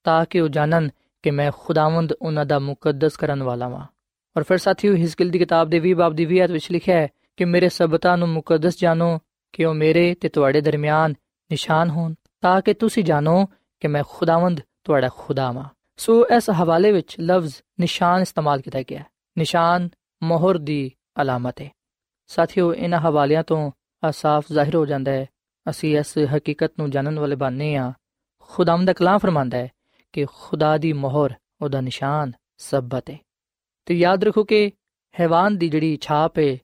ਤਾਂ 0.04 0.24
ਕਿ 0.30 0.40
ਉਹ 0.40 0.48
ਜਾਣਨ 0.48 0.90
ਕਿ 1.28 1.32
ਮੈਂ 1.32 1.52
ਖੁਦਾਵੰਦ 1.58 2.12
ਉਹਨਾਂ 2.12 2.46
ਦਾ 2.46 2.58
ਮੁਕੱਦਸ 2.58 3.16
ਕਰਨ 3.16 3.42
ਵਾਲਾ 3.42 3.68
ਹਾਂ 3.68 3.86
ਔਰ 4.36 4.42
ਫਿਰ 4.42 4.58
ਸਾਥੀਓ, 4.58 4.94
ਹਿਜ਼ਕੀਲ 4.94 5.30
ਦੀ 5.30 5.38
ਕਿਤਾਬ 5.38 5.68
ਦੇ 5.68 5.80
20 5.80 5.92
ਬਾਬ 5.92 6.12
ਦੀ 6.12 6.26
20 6.26 6.44
ਅਧ 6.44 6.50
ਵਿੱਚ 6.50 6.72
ਲਿਖਿਆ 6.72 6.96
ਹੈ 6.96 7.08
ਕਿ 7.36 7.44
ਮੇਰੇ 7.44 7.68
ਸਬਤਾਂ 7.68 8.18
ਨੂੰ 8.18 8.28
ਮੁਕੱਦਸ 8.28 8.78
ਜਾਣੋ 8.78 9.18
ਕਿ 9.52 9.64
ਉਹ 9.64 9.74
ਮੇਰੇ 9.74 10.14
ਤੇ 10.14 10.28
ਤੁਹਾਡੇ 10.28 10.60
ਦਰਮਿਆਨ 10.60 11.10
ਨਿਸ਼ਾਨ 11.50 11.90
ਹੋਣ, 11.90 12.14
ਤਾਂ 12.40 12.60
ਕਿ 12.60 12.74
ਤੁਸੀਂ 12.74 13.04
ਜਾਣੋ 13.04 13.46
ਕਿ 13.80 13.88
ਮੈਂ 13.88 14.02
ਖੁਦਾਵੰਦ 14.08 14.60
ਤੁਹਾਡਾ 14.84 15.08
ਖੁਦਾ 15.16 15.52
ਹਾਂ 15.52 15.68
ਸੋ 15.96 16.26
ਇਸ 16.26 16.50
ਹਵਾਲੇ 16.50 16.92
ਵਿੱਚ 16.92 17.16
ਲਫ਼ਜ਼ 17.20 17.54
ਨਿਸ਼ਾਨ 17.80 18.20
ਇਸਤੇਮਾਲ 18.20 18.60
ਕੀਤਾ 18.60 18.82
ਗਿਆ 18.82 18.98
ਹੈ। 18.98 19.06
ਨਿਸ਼ਾਨ 19.38 19.88
ਮੋਹਰ 20.22 20.58
ਦੀ 20.58 20.92
ਅਲਾਮਤ 21.22 21.60
ਹੈ। 21.60 21.70
ਸਾਥੀਓ, 22.26 22.74
ਇਹਨਾਂ 22.74 23.00
ਹਵਾਲਿਆਂ 23.00 23.42
ਤੋਂ 23.42 23.70
ਆ 24.04 24.10
ਸਾਫ਼ 24.10 24.52
ਜ਼ਾਹਿਰ 24.52 24.74
ਹੋ 24.74 24.86
ਜਾਂਦਾ 24.86 25.12
ਹੈ। 25.12 25.26
ਅਸੀਂ 25.70 25.98
ਇਸ 25.98 26.14
ਹਕੀਕਤ 26.36 26.72
ਨੂੰ 26.78 26.90
ਜਾਣਨ 26.90 27.18
ਵਾਲੇ 27.18 27.36
ਬਾਨੇ 27.36 27.76
ਆ 27.76 27.92
ਖੁਦਾਵੰਦ 28.40 28.86
ਦਾ 28.86 28.92
ਕਲਾਮ 28.92 29.18
ਫਰਮਾਂਦਾ 29.18 29.58
ਹੈ 29.58 29.70
ਕਿ 30.14 30.26
ਖੁਦਾ 30.32 30.76
ਦੀ 30.78 30.92
ਮੋਹਰ, 30.92 31.34
ਉਹਦਾ 31.62 31.80
ਨਿਸ਼ਾਨ 31.80 32.32
ਸਬਤ 32.58 33.10
ਹੈ 33.10 33.18
ਤੇ 33.86 33.94
ਯਾਦ 33.94 34.24
ਰੱਖੋ 34.24 34.44
ਕਿ 34.44 34.70
ਹੈਵਾਨ 35.14 35.56
ਦੀ 35.58 35.68
ਜਿਹੜੀ 35.68 35.96
ਛਾਪ 36.00 36.38
ਹੈ 36.38 36.56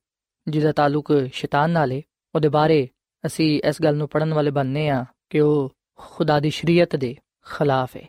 ਜਿਹਦਾ 0.47 0.73
ਤਾਲੁਕ 0.73 1.13
ਸ਼ੈਤਾਨ 1.33 1.71
ਨਾਲ 1.71 1.93
ਹੈ 1.93 2.01
ਉਹਦੇ 2.35 2.49
ਬਾਰੇ 2.49 2.89
ਅਸੀਂ 3.25 3.61
ਇਸ 3.65 3.83
ਗੱਲ 3.83 3.97
ਨੂੰ 3.97 4.09
ਪੜਨ 4.09 4.35
ਵਾਲੇ 4.35 4.51
ਬੰਨੇ 4.51 4.89
ਆ 4.89 5.05
ਕਿ 5.31 5.41
ਉਹ 5.41 5.71
ਖੁਦਾ 5.99 6.39
ਦੀ 6.41 6.51
ਸ਼ਰੀਅਤ 6.51 6.97
ਦੇ 6.97 7.17
ਖਿਲਾਫ 7.47 7.97
ਹੈ 7.97 8.09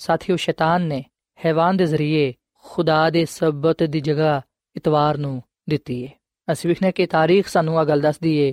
ਸਾਥੀਓ, 0.00 0.36
ਸ਼ੈਤਾਨ 0.36 0.82
ਨੇ 0.82 1.04
ਹੈਵਾਨ 1.38 1.76
ਦੇ 1.76 1.86
ਜ਼ਰੀਏ 1.86 2.32
ਖੁਦਾ 2.64 3.08
ਦੇ 3.10 3.24
ਸਬਤ 3.24 3.82
ਦੀ 3.82 4.00
ਜਗ੍ਹਾ 4.00 4.40
ਇਤਵਾਰ 4.76 5.16
ਨੂੰ 5.18 5.42
ਦਿੱਤੀ 5.68 6.06
ਹੈ 6.06 6.12
ਅਸੀਂ 6.52 6.68
ਵਿਖਨੇ 6.70 6.92
ਕਿ 6.92 7.06
ਤਾਰੀਖ 7.06 7.48
ਸਾਨੂੰ 7.48 7.78
ਆ 7.78 7.84
ਗੱਲ 7.84 8.00
ਦੱਸਦੀ 8.00 8.46
ਹੈ 8.46 8.52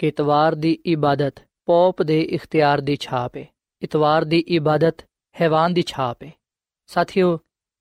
ਕਿ 0.00 0.08
ਇਤਵਾਰ 0.08 0.54
ਦੀ 0.54 0.72
ਇਬਾਦਤ 0.86 1.40
ਪੌਪ 1.66 2.02
ਦੇ 2.02 2.20
ਇਖਤਿਆਰ 2.20 2.80
ਦੀ 2.80 2.96
ਛਾਪ 3.00 3.36
ਹੈ 3.36 3.46
ਇਤਵਾਰ 3.82 4.24
ਦੀ 4.24 4.38
ਇਬਾਦਤ 4.38 5.04
ਹੈਵਾਨ 5.40 5.74
ਦੀ 5.74 5.82
ਛਾਪ 5.82 6.22
ਹੈ 6.22 6.32
ਸਾਥੀਓ, 6.86 7.40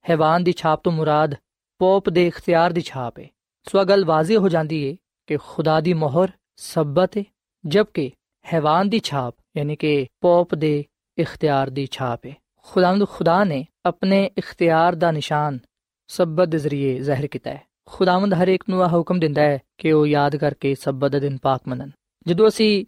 ਹੈਵਾਨ 0.09 0.43
ਦੀ 0.43 0.51
ਛਾਪ 0.51 0.83
ਤੋਂ 0.83 0.91
ਮੁਰਾਦ 0.91 1.35
ਪੋਪ 1.79 2.09
ਦੇ 2.09 2.27
ਇਖਤਿਆਰ 2.27 2.73
ਦੀ 2.73 2.81
ਛਾਪ 2.81 3.19
ਹੈ 3.19 3.29
ਸੋ 3.63 3.81
ਇਹ 3.81 3.85
ਗੱਲ 3.85 4.05
ਵਾਜ਼ੀ 4.05 4.35
ਹੋ 4.35 4.49
ਜਾਂਦੀ 4.49 4.91
ਹੈ 4.91 4.95
ਕਿ 5.27 5.37
ਖੁਦਾ 5.37 5.81
ਦੀ 5.81 5.93
ਮੋਹਰ 5.93 6.31
ਸਬਤ 6.55 7.17
ਹੈ 7.17 7.23
ਜਦਕਿ 7.65 8.11
ਹੈਵਾਨ 8.53 8.89
ਦੀ 8.89 8.99
ਛਾਪ, 8.99 9.35
ਯਾਨੀ 9.57 9.75
ਕਿ 9.75 10.07
ਪੋਪ 10.21 10.55
ਦੇ 10.55 10.85
ਇਖਤਿਆਰ 11.17 11.69
ਦੀ 11.69 11.87
ਛਾਪ 11.91 12.25
ਹੈ 12.25 12.35
ਖੁਦਾਵੰਦ 12.63 13.07
ਖੁਦਾ 13.07 13.43
ਨੇ 13.43 13.65
ਆਪਣੇ 13.85 14.31
ਇਖਤਿਆਰ 14.37 14.95
ਦਾ 14.95 15.11
ਨਿਸ਼ਾਨ 15.11 15.59
ਸਬਤ 16.07 16.47
ਦੇ 16.47 16.57
ਜ਼ਰੀਏ 16.57 16.99
ਜ਼ਾਹਿਰ 16.99 17.27
ਕੀਤਾ 17.27 17.49
ਹੈ। 17.49 17.61
ਖੁਦਾਵੰਦ 17.85 18.33
ਹਰ 18.33 18.47
ਇੱਕ 18.47 18.63
ਨੂੰ 18.69 18.83
ਇਹ 18.83 18.87
ਹੁਕਮ 18.87 19.19
ਦਿੰਦਾ 19.19 19.41
ਹੈ 19.41 19.59
ਕਿ 19.77 19.91
ਉਹ 19.91 20.07
ਯਾਦ 20.07 20.35
ਕਰਕੇ 20.35 20.75
ਸਬਤ 20.75 21.11
ਦਾ 21.11 21.19
ਦਿਨ 21.19 21.37
ਪਾਕ 21.37 21.61
ਮੰਨਣ। 21.67 21.89
ਜਦੋਂ 22.27 22.47
ਅਸੀਂ 22.47 22.85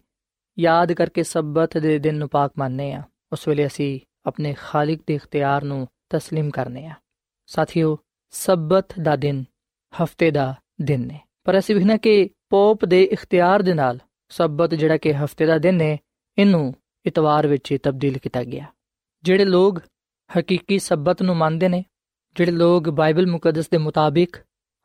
ਯਾਦ 0.59 0.93
ਕਰਕੇ 0.93 1.23
ਸਬਤ 1.23 1.77
ਦੇ 1.77 1.99
ਦਿਨ 1.99 2.15
ਨੂੰ 2.15 2.29
ਪਾਕ 2.29 2.51
ਮੰਨਨੇ 2.57 2.93
ਆ 2.93 3.03
ਉਸ 3.31 3.47
ਵੇਲੇ 3.47 3.67
ਅਸੀਂ 3.67 3.99
ਆਪਣੇ 4.26 4.54
ਖਾਲਿਕ 4.58 5.02
ਦੇ 5.06 5.14
ਇਖਤਿਆਰ 5.14 5.64
ਨੂੰ 5.64 5.86
تسلیم 6.14 6.50
ਕਰਨੇ 6.50 6.86
ਆ 6.86 6.94
ਸਾਥੀਓ 7.48 7.96
ਸਬਤ 8.32 9.00
ਦਾ 9.00 9.16
ਦਿਨ 9.16 9.44
ਹਫਤੇ 9.92 10.30
ਦਾ 10.30 10.54
ਦਿਨ 10.80 11.06
ਨੇ 11.06 11.20
ਪਰ 11.44 11.58
ਅਸੀਂ 11.58 11.74
ਵਿਖਣਾ 11.74 11.96
ਕਿ 11.96 12.28
ਪੋਪ 12.50 12.84
ਦੇ 12.84 13.02
ਇਖਤਿਆਰ 13.02 13.62
ਦੇ 13.62 13.74
ਨਾਲ 13.74 13.98
ਸਬਤ 14.30 14.74
ਜਿਹੜਾ 14.74 14.96
ਕਿ 14.96 15.12
ਹਫਤੇ 15.14 15.46
ਦਾ 15.46 15.58
ਦਿਨ 15.58 15.80
ਹੈ 15.80 15.96
ਇਹਨੂੰ 16.38 16.74
ਇਤਵਾਰ 17.06 17.46
ਵਿੱਚ 17.46 17.76
ਤਬਦੀਲ 17.82 18.18
ਕੀਤਾ 18.18 18.44
ਗਿਆ 18.44 18.66
ਜਿਹੜੇ 19.24 19.44
ਲੋਕ 19.44 19.80
ਹਕੀਕੀ 20.30 20.78
ਸਬਤ 20.78 21.22
ਨੂੰ 21.22 21.36
ਮੰਨਦੇ 21.36 21.68
ਨੇ 21.68 21.84
ਜਿਹੜੇ 22.36 22.52
ਲੋਕ 22.52 22.88
ਬਾਈਬਲ 22.90 23.26
ਮੁਕੱਦਸ 23.26 23.68
ਦੇ 23.68 23.78
ਮੁਤਾਬਿਕ 23.78 24.36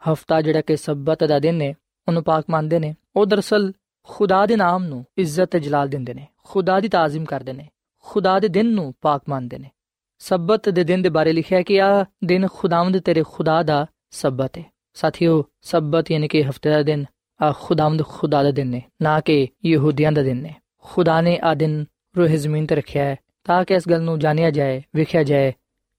ਹਫਤਾ 0.02 0.42
ਜਿਹੜਾ 0.42 0.62
ਕਿ 0.62 0.76
ਸਬਤ 0.76 1.24
ਦਾ 1.24 1.40
ਦਿਨ 1.40 1.62
ਹੈ 1.62 1.74
ਉਹਨੂੰ 2.08 2.24
ਪਾਕ 2.24 2.46
ਮੰਨਦੇ 2.50 2.80
ਨੇ 2.80 2.96
ਉਹ 3.16 3.26
ਦਰਸਲ 3.26 3.72
ਖੁਦਾ 4.10 4.46
ਦੇ 4.46 4.56
ਨਾਮ 4.56 4.84
ਨੂੰ 4.84 5.06
ਇੱਜ਼ਤ 5.18 5.50
ਤੇ 5.52 5.60
ਜਲਾਲ 5.60 5.88
ਦਿੰਦੇ 5.88 6.14
ਨੇ 6.14 6.28
ਖੁਦਾ 6.44 6.80
ਦੀ 6.80 6.90
ਤਾਜ਼ੀਮ 6.90 7.26
ਕਰਦੇ 7.26 7.54
ਨੇ 7.54 7.68
ਖੁਦਾ 8.05 8.39
ਦੇ 8.41 8.49
ਦਿਨ 8.49 8.67
ਨੂੰ 8.67 8.95
ਪਾਕ 9.01 9.23
ਮੰਨਦੇ 9.29 9.59
ਨੇ। 9.59 9.71
ਸਬਤ 10.19 10.69
ਦੇ 10.69 10.85
ਦਿਨ 10.85 11.03
ਦੇ 11.03 11.09
ਬਾਰੇ 11.09 11.33
ਲਿਖਿਆ 11.33 11.63
ਕਿ 11.63 11.81
ਆ 11.83 12.05
ਦਿਨ 12.25 12.47
ਖੁਦਾਵੰਦ 12.55 12.99
ਤੇਰੇ 12.99 13.23
ਖੁਦਾ 13.29 13.63
ਦਾ 13.63 13.87
ਸਬਤ 14.11 14.59
ਹੈ 14.59 14.65
ਸਾਥੀਓ, 14.95 15.45
ਸਬਤ 15.63 16.11
ਯਾਨੀ 16.11 16.29
ਕਿ 16.29 16.45
ਹਫ਼ਤੇ 16.45 16.71
ਦਾ 16.71 16.83
ਦਿਨ 16.83 17.05
ਆ 17.41 17.53
ਖੁਦਾਵੰਦ 17.61 18.03
ਖੁਦਾ 18.03 18.43
ਦਾ 18.43 18.51
ਦਿਨ 18.51 18.67
ਨੇ 18.67 18.83
ਨਾ 19.03 19.21
ਕਿ 19.21 19.49
ਯਹੂਦੀਆਂ 19.67 20.13
ਦਾ 20.13 20.23
ਦਿਨ 20.23 20.43
ਨੇ 20.43 20.55
ਖੁਦਾ 20.83 21.21
ਨੇ 21.21 21.39
ਆ 21.43 21.55
ਦਿਨ 21.55 21.85
ਰੂਹ 22.17 22.27
ਜ਼ਮੀਨ 22.27 22.67
ਤੇ 22.67 22.75
ਰੱਖਿਆ 22.75 23.05
ਹੈ, 23.05 23.17
ਤਾਂ 23.45 23.65
ਕਿ 23.65 23.75
ਇਸ 23.75 23.89
ਗੱਲ 23.89 24.03
ਨੂੰ 24.03 24.19
ਜਾਣਿਆ 24.19 24.51
ਜਾਏ, 24.51 24.83
ਵਿਖਿਆ 24.95 25.23
ਜਾਏ 25.23 25.53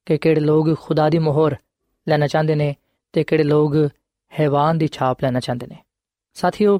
ਕਿ 0.05 0.17
ਕਿਹੜੇ 0.17 0.41
ਲੋਕ 0.41 0.79
ਖੁਦਾ 0.79 1.09
ਦੀ 1.09 1.19
ਮੋਹਰ 1.19 1.55
ਲੈਣਾ 2.07 2.27
ਚਾਹੁੰਦੇ 2.27 2.55
ਨੇ 2.55 2.75
ਤੇ 3.13 3.23
ਕਿਹੜੇ 3.23 3.43
ਲੋਕ 3.43 3.75
ਹੈਵਾਨ 4.39 4.77
ਦੀ 4.77 4.87
ਛਾਪ 4.87 5.23
ਲੈਣਾ 5.23 5.39
ਚਾਹੁੰਦੇ 5.39 5.67
ਨੇ। 5.67 5.77
ਸਾਥੀਓ, 6.33 6.79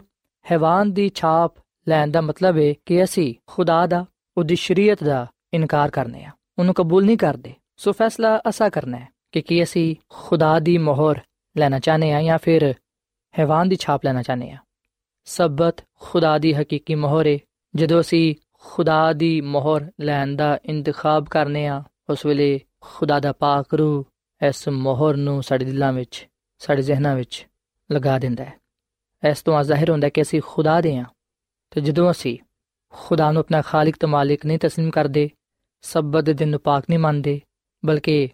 ਹੈਵਾਨ 0.52 0.92
ਦੀ 0.94 1.12
ਛਾਪ 1.16 1.54
ਲੈਣ 1.90 2.12
ਦਾ 2.12 2.22
ਮਤਲਬ 2.22 2.58
ਹੈ 2.58 2.74
ਕਿ 2.86 3.04
ਅਸੀਂ 3.04 3.34
ਖੁਦਾ 3.48 3.86
ਦਾ 3.88 4.06
ਉਹਦੀ 4.38 4.56
ਸ਼ਰੀਅਤ 4.56 5.04
ਦਾ 5.04 5.28
ਇਨਕਾਰ 5.54 5.90
ਕਰਨੇ 5.90 6.24
ਆ। 6.24 6.32
ਉਹਨੂੰ 6.60 6.74
ਕਬੂਲ 6.74 7.06
ਨਹੀਂ 7.06 7.18
ਕਰਦੇ। 7.18 7.54
ਸੋ 7.78 7.92
ਫੈਸਲਾ 7.92 8.42
ਅਸਾ 8.50 8.70
ਕਰਨਾ 8.70 8.98
ਹੈ 8.98 9.08
ਕਿ 9.32 9.42
ਕੀ 9.42 9.64
ਅਸੀਂ 9.64 9.96
ਖੁਦਾ 10.10 10.60
ਦੀ 10.60 10.78
ਮੋਹਰ 10.78 11.20
ਲੈਣਾ 11.58 11.80
ਚਾਹਨੇ 11.80 12.14
ਆ 12.14 12.22
ਜਾਂ 12.22 12.38
ਫਿਰ 12.38 12.74
ਹੈਵਾਨ 13.40 13.70
ਦੀ 13.70 13.76
ਛਾਪ 13.76 14.06
ਲੈਣਾ 14.06 14.22
ਚਾਹਨੇ 14.22 14.52
ਆ 14.52 14.58
ਸਬਤ 15.26 15.76
ਖੁਦਾ 16.00 16.38
ਦੀ 16.38 16.54
ਹਕੀਕੀ 16.54 16.96
ਮੋਹਰ 16.96 17.28
ਹੈ 17.28 17.40
ਜਦੋਂ 17.76 18.02
ਅਸੀਂ 18.02 18.36
ਖੁਦਾ 18.54 19.14
ਦੀ 19.14 19.42
ਮੋਹਰ 19.42 19.92
ਲੈਣ 20.02 20.36
ਦਾ 20.36 20.60
ਇੰਤਖਾਬ 20.66 21.26
ਕਰਨੇ 21.26 21.68
ਆ 21.68 21.84
ਉਸ 22.10 22.26
ਵੇਲੇ 22.26 22.60
ਖੁਦਾ 22.82 23.20
ਦਾ 23.20 23.34
ਪਾਕ 23.34 23.74
ਰੂ 23.74 24.06
ਇਸ 24.48 24.68
ਮੋਹਰ 24.68 25.16
ਨੂੰ 25.16 25.44
ਸਾਡੇ 25.44 25.66
ਦਿਲਾਂ 25.66 25.94
ਵਿੱਚ, 25.94 26.28
ਸਾਡੇ 26.60 26.82
ਜ਼ਿਹਨਾਂ 26.82 27.16
ਵਿੱਚ 27.16 27.48
ਲਗਾ 27.92 28.20
ਦਿੰਦਾ 28.20 28.44
ਹੈ। 28.44 28.54
ਇਸ 29.30 29.42
ਤੋਂ 29.42 29.64
ਜ਼ਾਹਿਰ 29.64 29.90
ਹੁੰਦਾ 29.90 30.10
ਕਿ 30.10 30.22
ਅਸੀਂ 30.22 30.42
ਖੁਦਾ 30.46 30.82
ਦੇ 30.82 30.98
ਆ 30.98 31.06
ਤੇ 31.72 31.82
ਜਦੋਂ 31.82 32.12
ਅਸੀਂ 32.12 32.38
ਖੁਦਾ 32.93 33.31
ਨੂੰ 33.33 33.41
ਆਪਣਾ 33.41 33.63
ਖਾਲਿਕ 33.63 33.97
ਤੇ 33.97 34.07
ਮਾਲਿਕ 34.07 34.47
ਨਹੀਂ 34.47 34.59
تسلیم 34.67 34.91
ਕਰਦੇ 34.91 35.29
ਸਬਤ 35.83 36.25
ਦੇ 36.25 36.33
ਦਿਨ 36.33 36.49
ਨੂੰ 36.49 36.61
ਪਾਕ 36.61 36.85
ਨਹੀਂ 36.91 36.99
ਮੰਨਦੇ 36.99 37.41
ਬਲਕਿ 37.85 38.29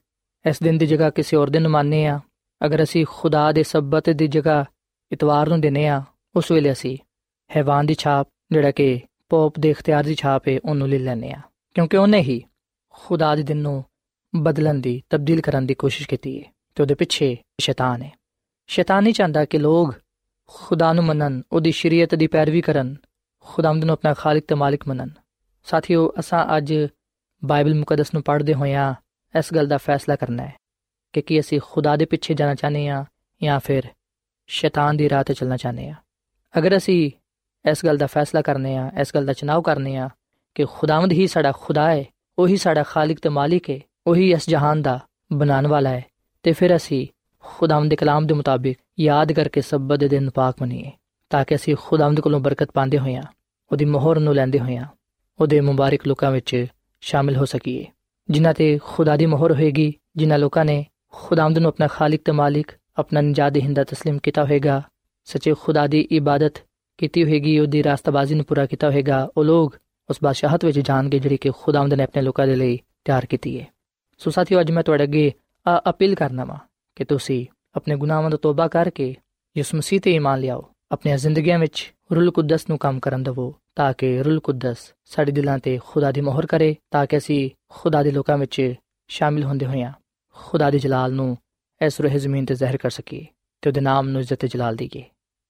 ਇਸ 0.44 0.62
ਦਿਨ 0.62 0.78
ਦੀ 0.78 0.86
ਜਗ੍ਹਾ 0.86 1.10
ਕਿਸੇ 1.10 1.36
ਹੋਰ 1.36 1.50
ਦਿਨ 1.50 1.62
ਨੂੰ 1.62 1.70
ਮੰਨਨੇ 1.70 2.06
ਆ 2.06 2.20
ਅਗਰ 2.60 2.82
ਅਸੀਂ 2.82 3.04
ਖੁਦਾ 3.08 3.50
ਦੇ 3.52 3.62
ਸਬਤ 3.62 4.10
ਦੀ 4.10 4.26
ਜਗ੍ਹਾ 4.26 4.64
ਇਤਵਾਰ 5.12 5.48
ਨੂੰ 5.48 5.60
ਦਿੰਨੇ 5.60 5.86
ਆ 5.88 6.02
ਉਸ 6.36 6.52
ਵੇਲੇ 6.52 6.72
ਅਸੀਂ 6.72 6.96
ਹੈਵਾਨ 7.50 7.86
ਦੀ 7.86 7.94
ਛਾਪ 7.94 8.28
ਜਿਹੜਾ 8.52 8.70
ਕਿ 8.70 9.00
ਪੋਪ 9.28 9.58
ਦੇ 9.58 9.70
ਇਖਤਿਆਰ 9.70 10.04
ਦੀ 10.04 10.14
ਛਾਪ 10.14 10.48
ਹੈ 10.48 10.58
ਉਹਨੂੰ 10.64 10.88
ਲੈ 10.88 10.98
ਲੈਨੇ 10.98 11.32
ਆ 11.32 11.40
ਕਿਉਂਕਿ 11.74 11.96
ਉਹਨੇ 11.96 12.20
ਹੀ 12.20 12.42
ਖੁਦਾ 12.94 13.34
ਦੇ 13.36 13.42
ਦਿਨ 13.42 13.56
ਨੂੰ 13.56 13.84
ਬਦਲਣ 14.34 14.80
ਦੀ 14.80 15.02
ਤਬਦੀਲ 15.10 15.40
ਕਰਨ 15.40 15.66
ਦੀ 15.66 15.74
ਕੋਸ਼ਿਸ਼ 15.74 16.08
ਕੀਤੀ 16.08 16.38
ਹੈ 16.38 16.52
ਤੇ 16.74 16.82
ਉਹਦੇ 16.82 16.94
ਪਿੱਛੇ 16.94 17.36
ਸ਼ੈਤਾਨ 17.60 18.02
ਹੈ 18.02 18.10
ਸ਼ੈਤਾਨ 18.68 19.02
ਨਹੀਂ 19.04 19.14
ਚਾਹੁੰਦਾ 19.14 19.44
ਕਿ 19.44 19.58
ਲੋਕ 19.58 19.94
ਖੁਦਾ 20.48 20.92
ਨੂੰ 20.92 21.04
ਮੰਨਣ 21.04 21.40
ਉਹਦੀ 21.52 21.70
ਸ਼ਰੀਅਤ 21.72 22.14
ਦੀ 22.14 22.26
ਪੈਰਵੀ 22.26 22.60
ਕਰਨ 22.60 22.96
ਖੁਦਾਵੰਦ 23.49 23.83
ਨੂੰ 23.85 23.93
ਆਪਣਾ 23.93 24.13
ਖਾਲਕ 24.13 24.43
ਤੇ 24.47 24.55
ਮਾਲਿਕ 24.55 24.87
ਮੰਨਣ। 24.87 25.09
ਸਾਥੀਓ, 25.63 26.11
ਅਸਾਂ 26.19 26.45
ਅੱਜ 26.57 26.73
ਬਾਈਬਲ 27.43 27.75
ਮੁਕੱਦਸ 27.75 28.13
ਨੂੰ 28.13 28.23
ਪੜ੍ਹਦੇ 28.23 28.53
ਹੋਇਆਂ 28.53 28.93
ਇਸ 29.33 29.53
ਗੱਲ 29.55 29.67
ਦਾ 29.67 29.77
ਫੈਸਲਾ 29.77 30.15
ਕਰਨਾ 30.15 30.43
ਹੈ 30.43 30.53
ਕਿ 31.13 31.21
ਕੀ 31.21 31.39
ਅਸੀਂ 31.39 31.59
ਖੁਦਾ 31.63 31.95
ਦੇ 31.95 32.05
ਪਿੱਛੇ 32.05 32.33
ਜਾਣਾ 32.33 32.55
ਚਾਹਨੇ 32.55 32.87
ਆ 32.89 33.05
ਜਾਂ 33.41 33.59
ਫਿਰ 33.59 33.83
ਸ਼ੈਤਾਨ 34.47 34.97
ਦੀ 34.97 35.09
ਰਾਹ 35.09 35.23
ਤੇ 35.23 35.33
ਚੱਲਣਾ 35.33 35.57
ਚਾਹਨੇ 35.57 35.89
ਆ। 35.89 35.95
ਅਗਰ 36.57 36.77
ਅਸੀਂ 36.77 37.11
ਇਸ 37.65 37.85
ਗੱਲ 37.85 37.97
ਦਾ 37.97 38.07
ਫੈਸਲਾ 38.07 38.41
ਕਰਨੇ 38.41 38.75
ਆ, 38.77 38.91
ਇਸ 39.01 39.15
ਗੱਲ 39.15 39.25
ਦਾ 39.25 39.33
ਚੁਣਾਵ 39.33 39.61
ਕਰਨੇ 39.61 39.97
ਆ 39.97 40.09
ਕਿ 40.55 40.65
ਖੁਦਾਵੰਦ 40.65 41.11
ਹੀ 41.11 41.27
ਸਾਡਾ 41.27 41.51
ਖੁਦਾ 41.51 41.91
ਹੈ, 41.91 42.05
ਉਹੀ 42.39 42.57
ਸਾਡਾ 42.57 42.83
ਖਾਲਿਕ 42.83 43.19
ਤੇ 43.19 43.29
ਮਾਲਿਕ 43.29 43.69
ਹੈ, 43.69 43.79
ਉਹੀ 44.07 44.31
ਇਸ 44.31 44.49
ਜਹਾਨ 44.49 44.81
ਦਾ 44.81 44.99
ਬਣਾਉਣ 45.33 45.67
ਵਾਲਾ 45.67 45.89
ਹੈ, 45.89 46.05
ਤੇ 46.43 46.51
ਫਿਰ 46.51 46.75
ਅਸੀਂ 46.75 47.07
ਖੁਦਾਵੰਦ 47.43 47.89
ਦੇ 47.89 47.95
ਕਲਾਮ 47.95 48.27
ਦੇ 48.27 48.33
ਮੁਤਾਬਿਕ 48.33 48.77
ਯਾਦ 48.99 49.31
ਕਰਕੇ 49.31 49.61
ਸਬਤ 49.61 49.99
ਦੇ 49.99 50.07
ਦਿਨ 50.07 50.29
ਪਾਕ 50.29 50.55
ਬਣੀਏ 50.59 50.91
ਤਾਂ 51.29 51.45
ਕਿ 51.45 51.55
ਅਸੀਂ 51.55 51.75
ਖੁਦਾਵੰਦ 51.79 52.19
ਕੋਲੋਂ 52.19 52.39
ਬਰਕਤ 52.39 52.71
ਪਾਉਂਦੇ 52.71 52.99
ਹੋਈਆਂ 52.99 53.23
ਉਹਦੀ 53.70 53.84
ਮੋਹਰ 53.84 54.18
ਨੂੰ 54.18 54.34
ਲੈਂਦੇ 54.34 54.58
ਹੋਈਆਂ 54.58 54.86
ਉਹਦੇ 55.40 55.60
ਮੁਬਾਰਕ 55.60 56.06
ਲੋਕਾਂ 56.06 56.30
ਵਿੱਚ 56.30 56.66
ਸ਼ਾਮਿਲ 57.02 57.36
ਹੋ 57.36 57.44
ਸਕੀਏ 57.44 57.84
ਜਿਨ੍ਹਾਂ 58.28 58.54
ਤੇ 58.54 58.78
ਖੁਦਾ 58.82 59.16
ਦੀ 59.16 59.26
ਮੋਹਰ 59.26 59.52
ਹੋਏਗੀ 59.52 59.92
ਜਿਨ੍ਹਾਂ 60.16 60.38
ਲੋਕਾਂ 60.38 60.64
ਨੇ 60.64 60.84
ਖੁਦਾਵੰਦ 61.12 61.58
ਨੂੰ 61.58 61.68
ਆਪਣਾ 61.68 61.86
ਖਾਲਿਕ 61.86 62.22
ਤੇ 62.24 62.32
ਮਾਲਿਕ 62.32 62.72
ਆਪਣਾ 62.98 63.20
ਨਜਾਤ 63.20 63.56
ਹਿੰਦਾ 63.56 63.82
تسلیم 63.82 64.18
ਕੀਤਾ 64.22 64.44
ਹੋਏਗਾ 64.44 64.82
ਸੱਚੇ 65.28 65.54
ਖੁਦਾ 65.54 65.86
ਦੀ 65.86 66.00
ਇਬਾਦਤ 66.10 66.58
ਕੀਤੀ 66.98 67.24
ਹੋਏਗੀ 67.24 67.58
ਉਹਦੀ 67.58 67.82
ਰਾਸਤਾਬਾਜ਼ੀ 67.82 68.34
ਨੂੰ 68.34 68.44
ਪੂਰਾ 68.44 68.66
ਕੀਤਾ 68.66 68.90
ਹੋਏਗਾ 68.90 69.28
ਉਹ 69.36 69.44
ਲੋਕ 69.44 69.78
ਉਸ 70.08 70.18
ਬਾਦਸ਼ਾਹਤ 70.22 70.64
ਵਿੱਚ 70.64 70.78
ਜਾਣਗੇ 70.78 71.18
ਜਿਹੜੀ 71.18 71.36
ਕਿ 71.36 71.50
ਖੁਦਾਵੰਦ 71.62 71.94
ਨੇ 71.94 72.02
ਆਪਣੇ 72.02 72.22
ਲੋਕਾਂ 72.22 72.46
ਦੇ 72.46 72.56
ਲਈ 72.56 72.78
ਤਿਆਰ 73.04 73.26
ਕੀਤੀ 73.26 73.60
ਹੈ 73.60 73.66
ਸੋ 74.20 74.30
ਸਾਥੀਓ 74.30 74.60
ਅੱਜ 74.60 74.70
ਮੈਂ 74.70 74.82
ਤੁਹਾਡੇ 74.82 75.04
ਅੱਗੇ 75.04 75.32
ਅਪੀਲ 75.88 76.14
ਕਰਨਾ 76.14 76.44
ਵਾ 76.44 76.58
ਕਿ 76.96 77.04
ਤੁਸੀਂ 77.04 77.46
ਆਪਣੇ 77.76 77.96
ਗੁਨਾਹਾਂ 77.96 78.30
ਤੋਂ 78.30 78.38
ਤੋਬਾ 78.38 78.68
ਕਰਕੇ 78.68 79.14
ਯਿਸੂ 79.56 79.76
ਮਸੀਹ 79.76 80.00
ਤੇ 80.00 80.14
ਈਮਾਨ 80.14 80.40
ਲਿਆਓ 80.40 80.62
ਆਪਣੀਆਂ 80.91 81.17
ਜ਼ਿੰਦਗੀਆਂ 81.17 81.59
ਵਿੱਚ 81.59 81.93
ਰੂਲ 82.15 82.31
ਕੁਦਸ 82.31 82.69
ਨੂੰ 82.69 82.77
ਕੰਮ 82.77 82.99
ਕਰਨ 82.99 83.23
ਦਿਵੋ, 83.23 83.55
ਤਾਂ 83.75 83.93
ਕਿ 83.93 84.23
ਰੂਲ 84.23 84.39
ਕੁਦਸ 84.39 84.93
ਸਾਡੇ 85.05 85.31
ਦਿਲਾਂ 85.31 85.59
ਤੇ 85.59 85.79
ਖੁਦਾ 85.85 86.11
ਦੀ 86.11 86.21
ਮੋਹਰ 86.21 86.45
ਕਰੇ, 86.45 86.75
ਤਾਂ 86.91 87.05
ਕਿ 87.05 87.17
ਅਸੀਂ 87.17 87.49
ਖੁਦਾ 87.69 88.03
ਦੇ 88.03 88.11
ਲੋਕਾਂ 88.11 88.37
ਵਿੱਚ 88.37 88.73
ਸ਼ਾਮਿਲ 89.07 89.43
ਹੁੰਦੇ 89.43 89.65
ਹੋਈਆਂ 89.65 89.93
ਖੁਦਾ 90.33 90.71
ਦੇ 90.71 90.79
ਜਲਾਲ 90.79 91.13
ਨੂੰ 91.13 91.37
ਇਸ 91.81 92.01
ਰੋਹ 92.01 92.17
ਜ਼ਮੀਨ 92.17 92.45
ਤੇ 92.45 92.55
ਜ਼ਾਹਿਰ 92.55 92.77
ਕਰ 92.77 92.89
ਸਕੀਏ 92.89 93.25
ਤੇ 93.61 93.69
ਉਹਦੇ 93.69 93.81
ਨਾਮ 93.81 94.09
ਨੂੰ 94.09 94.21
ਇੱਜ਼ਤ 94.21 94.39
ਤੇ 94.39 94.47
ਜਲਾਲ 94.47 94.75
ਦੇਈਏ। 94.75 95.03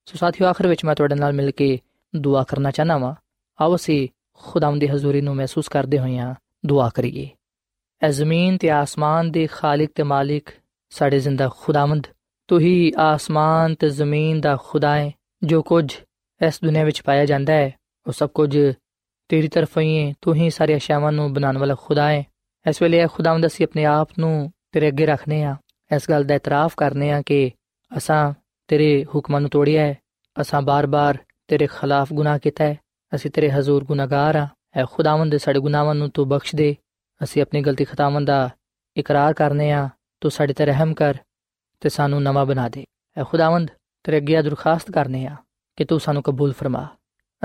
ਸੋ 0.05 0.17
ਸਾਥੀਓ, 0.17 0.47
ਆਖਰ 0.47 0.67
ਵਿੱਚ 0.67 0.85
ਮੈਂ 0.85 0.95
ਤੁਹਾਡੇ 0.95 1.15
ਨਾਲ 1.15 1.33
ਮਿਲ 1.33 1.51
ਕੇ 1.51 1.79
ਦੁਆ 2.15 2.43
ਕਰਨਾ 2.43 2.71
ਚਾਹਨਾ 2.71 2.97
ਵਾਂ। 2.97 3.15
ਆਓ 3.61 3.75
ਅਸੀਂ 3.75 4.07
ਖੁਦਾਵੰਦ 4.33 4.81
ਦੀ 4.81 4.87
ਹਜ਼ੂਰੀ 4.87 5.21
ਨੂੰ 5.21 5.35
ਮਹਿਸੂਸ 5.35 5.67
ਕਰਦੇ 5.67 5.99
ਹੋਈਆਂ 5.99 6.35
ਦੁਆ 6.65 6.89
ਕਰੀਏ। 6.89 7.29
ਐ 8.01 8.09
ਜ਼ਮੀਨ 8.09 8.57
ਤੇ 8.57 8.69
ਆਸਮਾਨ 8.69 9.31
ਦੇ 9.31 9.47
ਖਾਲਕ 9.47 9.89
ਤੇ 9.95 10.03
ਮਾਲਿਕ 10.03 10.49
ਸਾਡੇ 10.89 11.19
ਜ਼ਿੰਦਾ 11.19 11.49
ਖੁਦਾਵੰਦ, 11.59 12.07
ਤੂੰ 12.47 12.59
ਹੀ 12.59 12.93
ਆਸਮਾਨ 12.97 13.75
ਤੇ 13.75 13.89
ਜ਼ਮੀਨ 13.89 14.41
ਦਾ 14.41 14.57
ਖੁਦਾ 14.63 14.95
ਹੈ। 14.95 15.11
ਜੋ 15.41 15.61
ਕੁਝ 15.61 15.93
ਇਸ 16.41 16.59
ਦੁਨੀਆਂ 16.63 16.85
ਵਿੱਚ 16.85 17.01
ਪਾਇਆ 17.01 17.25
ਜਾਂਦਾ 17.25 17.53
ਹੈ, 17.53 17.71
ਉਹ 18.07 18.11
ਸਭ 18.11 18.29
ਕੁਝ 18.29 18.57
ਤੇਰੀ 19.29 19.47
ਤਰਫੋਂ 19.47 19.81
ਹੀ 19.81 19.97
ਹੈ, 19.97 20.13
ਤੂੰ 20.21 20.33
ਹੀ 20.35 20.49
ਸਾਰੇ 20.49 20.75
ਅਸ਼ਿਆਵਾਂ 20.75 21.11
ਨੂੰ 21.11 21.31
ਬਣਾਉਣ 21.33 21.57
ਵਾਲਾ 21.57 21.75
ਖੁਦਾ 21.75 22.09
ਹੈ। 22.11 22.23
ਇਸ 22.69 22.81
ਵੇਲੇ 22.81 23.05
ਖੁਦਾਵੰਦ 23.07 23.45
ਅਸੀਂ 23.45 23.65
ਆਪਣੇ 23.65 23.85
ਆਪ 23.85 24.09
ਨੂੰ 24.19 24.51
ਤੇਰੇ 24.71 24.87
ਅੱਗੇ 24.87 25.05
ਰੱਖਨੇ 25.05 25.43
ਆ 25.43 25.55
ਇਸ 25.91 26.09
ਗੱਲ 26.09 26.23
ਦਾ 26.23 26.35
ਇਤਰਾਫ 26.35 26.75
ਕਰਨੇ 26.77 27.11
ਆ 27.11 27.21
ਕਿ 27.21 27.51
ਅਸਾਂ 27.91 28.33
ਤੇਰੇ 28.67 29.05
ਹੁਕਮਾਂ 29.05 29.41
ਨੂੰ 29.41 29.49
ਤੋੜਿਆ 29.49 29.85
ਹੈ, 29.85 29.95
ਅਸਾਂ 30.41 30.61
ਬਾਰ-ਬਾਰ 30.61 31.17
ਤੇਰੇ 31.47 31.67
ਖਿਲਾਫ 31.67 32.13
ਗੁਨਾਹ 32.13 32.39
ਕੀਤਾ 32.39 32.63
ਹੈ, 32.63 32.77
ਅਸੀਂ 33.15 33.31
ਤੇਰੇ 33.31 33.51
ਹਜ਼ੂਰ 33.51 33.83
ਗੁਨਾਹਗਾਰ 33.83 34.35
ਆ 34.35 34.47
ਐ 34.75 34.85
ਖੁਦਾਵੰਦ 34.91 35.35
ਸਾਡੇ 35.37 35.59
ਗੁਨਾਹਾਂ 35.59 35.95
ਨੂੰ 35.95 36.09
ਤੂੰ 36.09 36.27
ਬਖਸ਼ 36.29 36.55
ਦੇ, 36.55 36.75
ਅਸੀਂ 37.21 37.41
ਆਪਣੀ 37.41 37.61
ਗਲਤੀ 37.61 37.85
ਖਤਾਵਾਂ 37.85 38.21
ਦਾ 38.21 38.49
ਇਕਰਾਰ 38.97 39.33
ਕਰਨੇ 39.33 39.71
ਆ 39.71 39.89
ਤੂੰ 40.21 40.31
ਸਾਡੇ 40.31 40.53
ਤੇ 40.53 40.65
ਰਹਿਮ 40.65 40.93
ਕਰ 40.93 41.17
ਤੇ 41.81 41.89
ਸਾਨੂੰ 41.89 42.21
ਨਵਾਂ 42.23 42.45
ਬਣਾ 42.45 42.69
ਦੇ। 42.69 42.83
ਐ 43.17 43.23
ਖੁਦਾਵੰਦ 43.23 43.71
ਤੇਰੇ 44.04 44.16
ਅੱਗੇ 44.16 44.42
ਦਰਖਾਸਤ 44.42 44.90
ਕਰਨੇ 44.90 45.26
ਆ 45.26 45.36
ਕਿ 45.76 45.84
ਤੂੰ 45.84 46.00
ਸਾਨੂੰ 46.00 46.22
ਕਬੂਲ 46.22 46.52
ਫਰਮਾ 46.52 46.86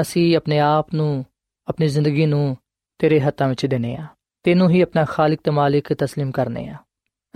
ਅਸੀਂ 0.01 0.35
ਆਪਣੇ 0.37 0.59
ਆਪ 0.59 0.93
ਨੂੰ 0.93 1.25
ਆਪਣੀ 1.67 1.87
ਜ਼ਿੰਦਗੀ 1.87 2.25
ਨੂੰ 2.25 2.57
ਤੇਰੇ 2.99 3.19
ਹੱਥਾਂ 3.19 3.47
ਵਿੱਚ 3.47 3.65
ਦੇਨੇ 3.65 3.95
ਆ 3.95 4.07
ਤੈਨੂੰ 4.43 4.69
ਹੀ 4.69 4.81
ਆਪਣਾ 4.81 5.05
ਖਾਲਕ 5.05 5.39
ਤੇ 5.43 5.51
ਮਾਲਿਕ 5.51 5.91
تسلیم 5.93 6.31
ਕਰਨੇ 6.31 6.67
ਆ 6.67 6.75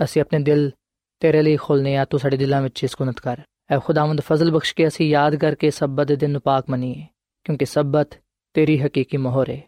ਅਸੀਂ 0.04 0.22
ਆਪਣੇ 0.22 0.38
ਦਿਲ 0.38 0.70
ਤੇਰੇ 1.20 1.42
ਲਈ 1.42 1.56
ਖੋਲਨੇ 1.56 1.96
ਆ 1.96 2.04
ਤੂੰ 2.04 2.20
ਸਾਡੇ 2.20 2.36
ਦਿਲਾਂ 2.36 2.62
ਵਿੱਚ 2.62 2.84
ਸਕੂਨਤ 2.86 3.20
ਕਰ 3.20 3.42
ਐ 3.70 3.78
ਖੁਦਾਵੰਦ 3.78 4.20
ਫਜ਼ਲ 4.20 4.50
ਬਖਸ਼ 4.50 4.74
ਕੇ 4.74 4.86
ਅਸੀਂ 4.86 5.10
ਯਾਦ 5.10 5.36
ਕਰਕੇ 5.36 5.70
ਸਬਤ 5.70 6.06
ਦੇ 6.06 6.16
ਦਿਨ 6.16 6.30
ਨੂੰ 6.30 6.40
ਪਾਕ 6.40 6.70
ਮੰਨੀਏ 6.70 7.06
ਕਿਉਂਕਿ 7.44 7.64
ਸਬਤ 7.64 8.14
ਤੇਰੀ 8.54 8.78
ਹਕੀਕੀ 8.80 9.16
ਮੋਹਰ 9.16 9.50
ਹੈ 9.50 9.60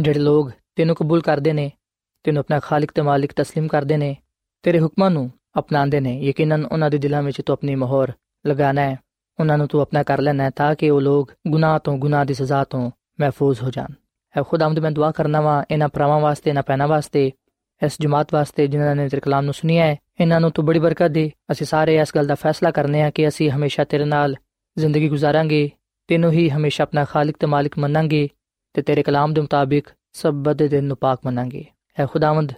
ਜਿਹੜੇ 0.00 0.20
ਲੋਕ 0.20 0.50
ਤੈਨੂੰ 0.76 0.96
ਕਬੂਲ 0.96 1.20
ਕਰਦੇ 1.20 1.52
ਨੇ 1.52 1.70
ਤੈਨੂੰ 2.24 2.40
ਆਪਣਾ 2.40 2.58
ਖਾਲਕ 2.60 2.92
ਤੇ 2.92 3.02
ਮਾਲਿਕ 3.02 3.32
تسلیم 3.40 3.66
ਕਰਦੇ 3.66 3.96
ਨੇ 3.96 4.16
ਤੇਰੇ 4.62 4.80
ਹੁਕਮਾਂ 4.80 5.10
ਨੂੰ 5.10 5.30
ਅਪਣਾਉਂਦੇ 5.58 6.00
ਨੇ 6.00 6.18
ਯਕੀਨਨ 6.20 6.64
ਉਹਨਾਂ 6.64 6.90
ਦੇ 6.90 6.98
ਦਿਲਾਂ 6.98 7.22
ਵਿੱਚ 7.22 7.40
ਤੂੰ 7.40 7.52
ਆਪਣੀ 7.52 7.74
ਮੋਹਰ 7.74 8.12
ਲਗਾਣਾ 8.47 8.81
ਹੈ। 8.81 8.99
ਉਹਨਾਂ 9.39 9.57
ਨੂੰ 9.57 9.67
ਤੂੰ 9.67 9.81
ਆਪਣਾ 9.81 10.03
ਕਰ 10.03 10.21
ਲੈਣਾ 10.21 10.43
ਹੈ 10.43 10.49
ਤਾਂ 10.49 10.75
ਕਿ 10.75 10.89
ਉਹ 10.89 11.01
ਲੋਕ 11.01 11.31
ਗੁਨਾਹ 11.47 11.79
ਤੋਂ 11.79 11.97
ਗੁਨਾਹ 11.97 12.25
ਦੀ 12.25 12.33
ਸਜ਼ਾ 12.33 12.63
ਤੋਂ 12.63 12.91
ਮਹਿਫੂਜ਼ 13.21 13.63
ਹੋ 13.63 13.69
ਜਾਣ। 13.69 13.93
ਹੈ 14.37 14.43
ਖੁਦਾਮਦ 14.43 14.79
ਮੈਂ 14.79 14.91
ਦੁਆ 14.91 15.11
ਕਰਨਾ 15.11 15.41
ਵਾ, 15.41 15.63
ਇਹਨਾਂ 15.71 15.87
ਭਰਾਵਾਂ 15.87 16.19
ਵਾਸਤੇ, 16.19 16.49
ਇਹਨਾਂ 16.49 16.63
ਪੈਨਾ 16.63 16.87
ਵਾਸਤੇ, 16.87 17.31
ਇਸ 17.85 17.97
ਜਮਾਤ 18.01 18.33
ਵਾਸਤੇ 18.33 18.67
ਜਿਨ੍ਹਾਂ 18.67 18.95
ਨੇ 18.95 19.09
ਤੇਰੇ 19.09 19.21
ਕਲਾਮ 19.21 19.45
ਨੂੰ 19.45 19.53
ਸੁਨਿਆ 19.53 19.85
ਹੈ। 19.85 19.95
ਇਹਨਾਂ 20.19 20.39
ਨੂੰ 20.41 20.51
ਤੂੰ 20.51 20.65
ਬੜੀ 20.65 20.79
ਬਰਕਤ 20.79 21.07
ਦੇ। 21.07 21.31
ਅਸੀਂ 21.51 21.65
ਸਾਰੇ 21.67 21.95
ਇਸ 21.95 22.15
ਗੱਲ 22.15 22.27
ਦਾ 22.27 22.35
ਫੈਸਲਾ 22.35 22.71
ਕਰਨੇ 22.71 23.01
ਆ 23.01 23.09
ਕਿ 23.09 23.27
ਅਸੀਂ 23.27 23.51
ਹਮੇਸ਼ਾ 23.51 23.83
ਤੇਰੇ 23.83 24.05
ਨਾਲ 24.05 24.35
ਜ਼ਿੰਦਗੀ 24.77 25.09
ਗੁਜ਼ਾਰਾਂਗੇ, 25.09 25.71
ਤੈਨੂੰ 26.07 26.31
ਹੀ 26.31 26.49
ਹਮੇਸ਼ਾ 26.49 26.83
ਆਪਣਾ 26.83 27.05
ਖਾਲਕ 27.05 27.35
ਤੇ 27.39 27.47
ਮਾਲਿਕ 27.47 27.77
ਮੰਨਾਂਗੇ 27.77 28.29
ਤੇ 28.73 28.81
ਤੇਰੇ 28.81 29.03
ਕਲਾਮ 29.03 29.33
ਦੇ 29.33 29.41
ਮੁਤਾਬਿਕ 29.41 29.87
ਸਬਤ 30.13 30.55
ਦੇ 30.55 30.67
ਦਿਨ 30.67 30.83
ਨੂੰ 30.83 30.97
ਪਾਕ 30.97 31.19
ਮੰਨਾਂਗੇ। 31.25 31.65
ਹੈ 31.99 32.05
ਖੁਦਾਵੰਦ 32.05 32.53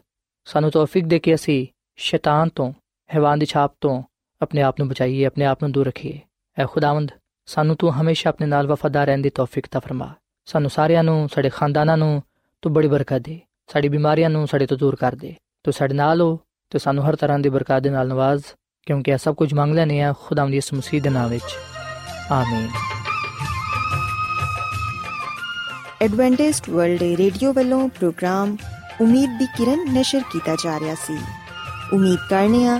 ਸਾਨੂੰ 0.46 0.72
ਤੌਫੀਕ 0.72 1.06
ਦੇ 1.06 1.20
ਕੇ 1.20 1.36
ਅਸੀਂ 1.36 1.68
ਸ਼ੈਤਾਨ 1.96 2.50
ਤੋਂ, 2.50 2.74
ਹੈਵਾਨ 3.16 3.40
ਦੀ 3.40 3.46
ਛਾਪ 3.46 3.74
ਤੋਂ 3.82 4.04
ਆਪਣੇ 4.42 4.62
ਆਪ 4.62 4.76
ਨੂੰ 4.80 4.90
ਬਚਾਈਏ, 4.90 5.26
ਆਪਣੇ 5.26 5.46
ਆਪ 5.46 5.64
ਨੂੰ 5.64 5.72
ਦੂਰ 5.72 5.88
ਰੱਖੀਏ। 5.88 6.20
ਐ 6.60 6.66
ਖੁਦਾਵੰਦ, 6.66 7.12
ਸਾਨੂੰ 7.46 7.76
ਤੂੰ 7.76 7.94
ਹਮੇਸ਼ਾ 7.94 8.30
ਆਪਣੇ 8.30 8.48
ਨਾਲ 8.48 8.68
ਵਫਾਦਾਰ 8.68 9.06
ਰਹਿਣ 9.06 9.20
ਦੀ 9.20 9.30
ਤੌਫੀਕ 9.30 9.68
ਤਾ 9.72 9.80
ਫਰਮਾ। 9.80 10.14
ਸਾਨੂੰ 10.46 10.70
ਸਾਰਿਆਂ 10.70 11.04
ਨੂੰ, 11.04 11.30
ਸਾਡੇ 11.36 11.50
ਖਾਨਦਾਨਾਂ 11.50 11.98
ਨੂੰ 11.98 12.24
ਤੂੰ 12.62 12.74
ਬੜੀ 12.74 12.88
ਬਰਕਤ 12.88 13.18
ਦੇ। 13.18 13.40
ਸਾਡੀ 13.74 13.90
ਬਿਮਾਰੀਆਂ 13.90 14.30
ਨੂੰ 14.30 14.48
ਸਾਡੇ 14.48 14.66
ਤੋਂ 14.66 14.78
ਦੂਰ 14.78 14.96
ਕਰ 14.96 15.16
ਦੇ। 15.16 15.36
ਤੂੰ 15.64 15.74
ਸਾਡੇ 15.74 15.94
ਨਾਲ 15.94 16.22
ਹੋ 16.22 16.40
ਤੇ 16.70 16.80
ਸਾਨੂੰ 16.80 17.10
ਹਰ 17.10 17.16
ਤਰ੍ਹਾਂ 17.16 17.40
ਦੀ 17.40 17.50
ਬਰਕਤ 17.50 17.80
ਦੇ 17.80 17.90
ਨਾਲ 17.90 18.08
ਨਵਾਜ਼, 18.08 18.44
ਕਿਉਂਕਿ 18.86 19.12
ਇਹ 19.12 19.18
ਸਭ 19.18 19.36
ਕੁਝ 19.36 19.54
ਮੰਗ 19.54 19.74
ਲੈਨੇ 19.74 20.02
ਆ 20.02 20.14
ਖੁਦਾਵੰਦ 20.26 20.52
ਦੀ 20.52 20.58
ਇਸ 20.58 20.74
ਮਸੀਹ 20.74 21.02
ਦੇ 21.02 21.10
ਨਾਮ 21.10 21.30
ਵਿੱਚ। 21.30 21.56
ਆਮੀਨ। 22.32 22.70
ਐਡਵੈਂਟਿਸਟ 26.02 26.70
ਵਰਲਡ 26.70 27.00
ਰੇਡੀਓ 27.02 27.54
ਵੱਲੋਂ 27.54 27.90
ਪ੍ਰੋਗਰਾਮ 27.90 28.58
ਉਮੀਦ 29.02 29.40
ਦੀ 29.40 29.46
ਕਿਰਨ 29.46 29.94
ਨਿਸ਼ਰ 29.94 30.22
ਕੀਤਾ 30.32 30.56
ਜਾ 30.56 30.80
ਰਿਹਾ 30.80 30.96
ਸੀ। 30.96 31.18
ਉਮੀਦ 31.94 32.18
ਕਰਨੇ 32.30 32.68
ਆ 32.68 32.80